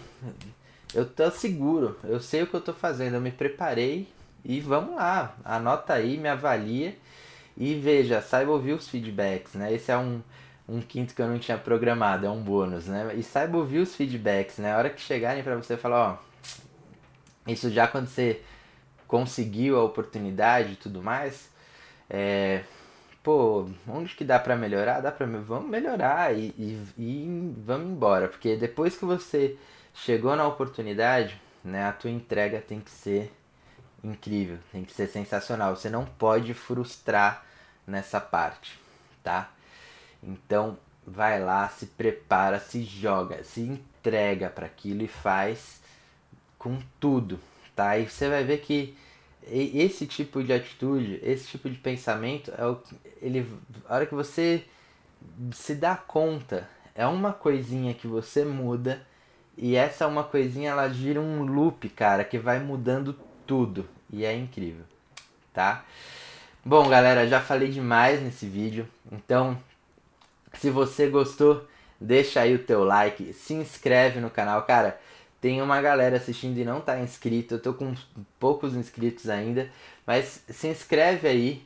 Eu 0.95 1.07
tô 1.07 1.31
seguro, 1.31 1.99
eu 2.05 2.21
sei 2.21 2.43
o 2.43 2.47
que 2.47 2.55
eu 2.55 2.61
tô 2.61 2.75
fazendo, 2.75 3.15
eu 3.15 3.21
me 3.21 3.31
preparei, 3.31 4.09
e 4.45 4.61
vamos 4.61 4.97
lá, 4.97 5.37
anota 5.45 5.95
aí, 5.95 6.17
me 6.17 6.29
avalia 6.29 6.97
e 7.57 7.75
veja, 7.75 8.23
saiba 8.23 8.53
ouvir 8.53 8.73
os 8.73 8.89
feedbacks, 8.89 9.55
né? 9.55 9.73
Esse 9.73 9.93
é 9.93 9.99
um, 9.99 10.23
um 10.69 10.81
quinto 10.81 11.15
que 11.15 11.21
eu 11.21 11.29
não 11.29 11.39
tinha 11.39 11.59
programado, 11.59 12.27
é 12.27 12.31
um 12.31 12.43
bônus, 12.43 12.87
né? 12.87 13.15
E 13.17 13.23
saiba 13.23 13.59
ouvir 13.59 13.79
os 13.81 13.95
feedbacks, 13.95 14.59
né? 14.59 14.73
A 14.73 14.79
hora 14.79 14.91
que 14.91 15.01
chegarem 15.01 15.43
para 15.43 15.57
você 15.57 15.77
falar, 15.77 16.13
ó, 16.13 16.19
isso 17.47 17.71
já 17.71 17.87
quando 17.87 18.07
você 18.07 18.41
conseguiu 19.07 19.79
a 19.79 19.85
oportunidade 19.85 20.73
e 20.73 20.77
tudo 20.77 21.03
mais, 21.03 21.51
é, 22.09 22.63
pô, 23.23 23.69
onde 23.89 24.15
que 24.15 24.25
dá 24.25 24.39
para 24.39 24.57
melhorar? 24.57 25.01
Dá 25.01 25.13
para 25.13 25.27
vamos 25.27 25.69
melhorar 25.71 26.35
e, 26.37 26.55
e, 26.59 26.87
e 26.99 27.55
vamos 27.59 27.91
embora, 27.91 28.29
porque 28.29 28.57
depois 28.57 28.97
que 28.97 29.05
você 29.05 29.57
chegou 29.95 30.35
na 30.37 30.47
oportunidade, 30.47 31.41
né, 31.63 31.85
a 31.85 31.93
tua 31.93 32.11
entrega 32.11 32.61
tem 32.61 32.81
que 32.81 32.91
ser 32.91 33.33
incrível, 34.03 34.59
tem 34.73 34.85
que 34.85 34.93
ser 34.93 35.07
sensacional. 35.09 35.77
Você 35.77 35.91
não 35.91 36.05
pode 36.05 36.55
frustrar 36.55 37.45
nessa 37.87 38.21
parte, 38.21 38.79
tá? 39.23 39.51
Então, 40.23 40.79
vai 41.07 41.43
lá, 41.43 41.69
se 41.69 41.87
prepara, 41.87 42.59
se 42.59 42.83
joga, 42.83 43.43
se 43.45 43.61
entrega 43.61 44.49
para 44.49 44.67
aquilo 44.67 45.03
e 45.03 45.09
faz 45.09 45.81
com 46.59 46.79
tudo, 46.99 47.41
tá? 47.75 47.99
E 47.99 48.09
você 48.09 48.29
vai 48.29 48.45
ver 48.45 48.59
que 48.59 48.97
esse 49.47 50.07
tipo 50.07 50.43
de 50.43 50.53
atitude, 50.53 51.21
esse 51.23 51.49
tipo 51.49 51.69
de 51.69 51.79
pensamento 51.79 52.53
é 52.57 52.67
o 52.67 52.79
ele 53.21 53.47
a 53.89 53.95
hora 53.95 54.07
que 54.07 54.15
você 54.15 54.65
se 55.53 55.75
dá 55.75 55.95
conta, 55.97 56.69
é 56.95 57.07
uma 57.07 57.33
coisinha 57.33 57.95
que 57.95 58.07
você 58.07 58.45
muda 58.45 59.07
e 59.57 59.77
essa 59.77 60.07
uma 60.07 60.25
coisinha 60.25 60.71
ela 60.71 60.89
gira 60.89 61.21
um 61.21 61.45
loop, 61.45 61.89
cara, 61.91 62.25
que 62.25 62.39
vai 62.39 62.59
mudando 62.59 63.17
tudo 63.47 63.89
e 64.11 64.25
é 64.25 64.35
incrível, 64.35 64.85
tá? 65.53 65.85
Bom, 66.65 66.89
galera, 66.89 67.27
já 67.27 67.41
falei 67.41 67.69
demais 67.69 68.23
nesse 68.23 68.47
vídeo, 68.47 68.89
então 69.11 69.59
se 70.55 70.71
você 70.71 71.09
gostou, 71.09 71.67
deixa 72.01 72.41
aí 72.41 72.55
o 72.55 72.59
teu 72.65 72.85
like, 72.85 73.33
se 73.33 73.55
inscreve 73.55 74.21
no 74.21 74.31
canal, 74.31 74.63
cara. 74.63 75.01
Tem 75.41 75.63
uma 75.63 75.81
galera 75.81 76.17
assistindo 76.17 76.59
e 76.59 76.65
não 76.65 76.81
tá 76.81 77.01
inscrito, 77.01 77.55
eu 77.55 77.63
tô 77.63 77.73
com 77.73 77.95
poucos 78.39 78.75
inscritos 78.75 79.29
ainda, 79.29 79.71
mas 80.07 80.45
se 80.49 80.69
inscreve 80.69 81.27
aí, 81.27 81.63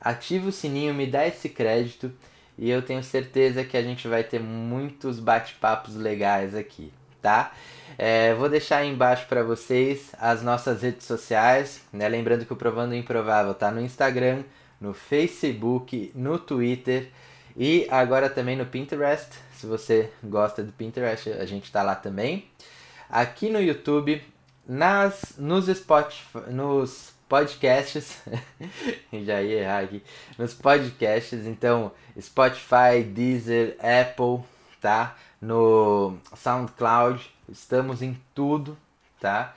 ativa 0.00 0.48
o 0.48 0.52
sininho, 0.52 0.92
me 0.92 1.06
dá 1.06 1.26
esse 1.26 1.48
crédito 1.48 2.12
e 2.58 2.68
eu 2.68 2.82
tenho 2.82 3.02
certeza 3.02 3.64
que 3.64 3.76
a 3.76 3.82
gente 3.82 4.08
vai 4.08 4.24
ter 4.24 4.40
muitos 4.40 5.20
bate-papos 5.20 5.94
legais 5.94 6.54
aqui, 6.54 6.92
tá? 7.22 7.52
É, 7.96 8.34
vou 8.34 8.48
deixar 8.48 8.78
aí 8.78 8.88
embaixo 8.90 9.26
para 9.28 9.44
vocês 9.44 10.10
as 10.18 10.42
nossas 10.42 10.82
redes 10.82 11.06
sociais, 11.06 11.82
né? 11.92 12.08
Lembrando 12.08 12.44
que 12.44 12.52
o 12.52 12.56
Provando 12.56 12.94
Improvável 12.94 13.54
tá 13.54 13.70
no 13.70 13.80
Instagram, 13.80 14.42
no 14.80 14.92
Facebook, 14.92 16.10
no 16.14 16.38
Twitter 16.38 17.10
e 17.56 17.86
agora 17.90 18.28
também 18.28 18.56
no 18.56 18.66
Pinterest. 18.66 19.30
Se 19.52 19.66
você 19.66 20.10
gosta 20.22 20.62
do 20.62 20.72
Pinterest, 20.72 21.30
a 21.30 21.46
gente 21.46 21.70
tá 21.70 21.82
lá 21.82 21.94
também. 21.94 22.48
Aqui 23.14 23.48
no 23.48 23.62
YouTube, 23.62 24.20
nas 24.66 25.34
nos 25.38 25.66
Spotify, 25.66 26.50
nos 26.50 27.14
podcasts, 27.28 28.20
já 29.24 29.40
ia 29.40 29.60
errar 29.60 29.84
aqui, 29.84 30.02
nos 30.36 30.52
podcasts, 30.52 31.46
então 31.46 31.92
Spotify, 32.20 33.04
Deezer, 33.06 33.76
Apple, 33.78 34.44
tá? 34.80 35.16
No 35.40 36.18
SoundCloud, 36.34 37.32
Estamos 37.48 38.02
em 38.02 38.20
tudo, 38.34 38.76
tá? 39.20 39.54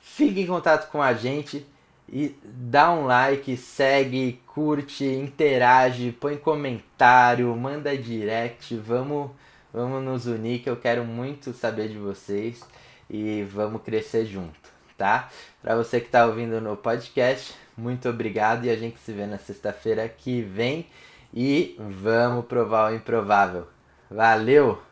Fique 0.00 0.40
em 0.40 0.46
contato 0.46 0.90
com 0.90 1.02
a 1.02 1.12
gente 1.12 1.66
e 2.08 2.34
dá 2.42 2.90
um 2.92 3.06
like, 3.06 3.56
segue, 3.56 4.40
curte, 4.46 5.04
interage, 5.04 6.12
põe 6.12 6.36
comentário, 6.36 7.54
manda 7.56 7.96
direct, 7.96 8.74
vamos, 8.76 9.30
vamos 9.72 10.02
nos 10.02 10.26
unir 10.26 10.60
que 10.60 10.70
eu 10.70 10.76
quero 10.76 11.04
muito 11.04 11.52
saber 11.52 11.88
de 11.88 11.98
vocês 11.98 12.62
e 13.10 13.42
vamos 13.44 13.82
crescer 13.82 14.24
junto 14.26 14.78
tá? 14.98 15.30
Para 15.62 15.76
você 15.76 16.00
que 16.00 16.06
está 16.06 16.26
ouvindo 16.26 16.60
no 16.60 16.76
podcast, 16.76 17.54
muito 17.76 18.08
obrigado 18.08 18.64
e 18.64 18.70
a 18.70 18.76
gente 18.76 18.98
se 18.98 19.12
vê 19.12 19.24
na 19.24 19.38
sexta-feira 19.38 20.06
que 20.08 20.42
vem 20.42 20.86
e 21.32 21.76
vamos 21.78 22.44
provar 22.46 22.90
o 22.90 22.96
improvável. 22.96 23.68
Valeu! 24.10 24.87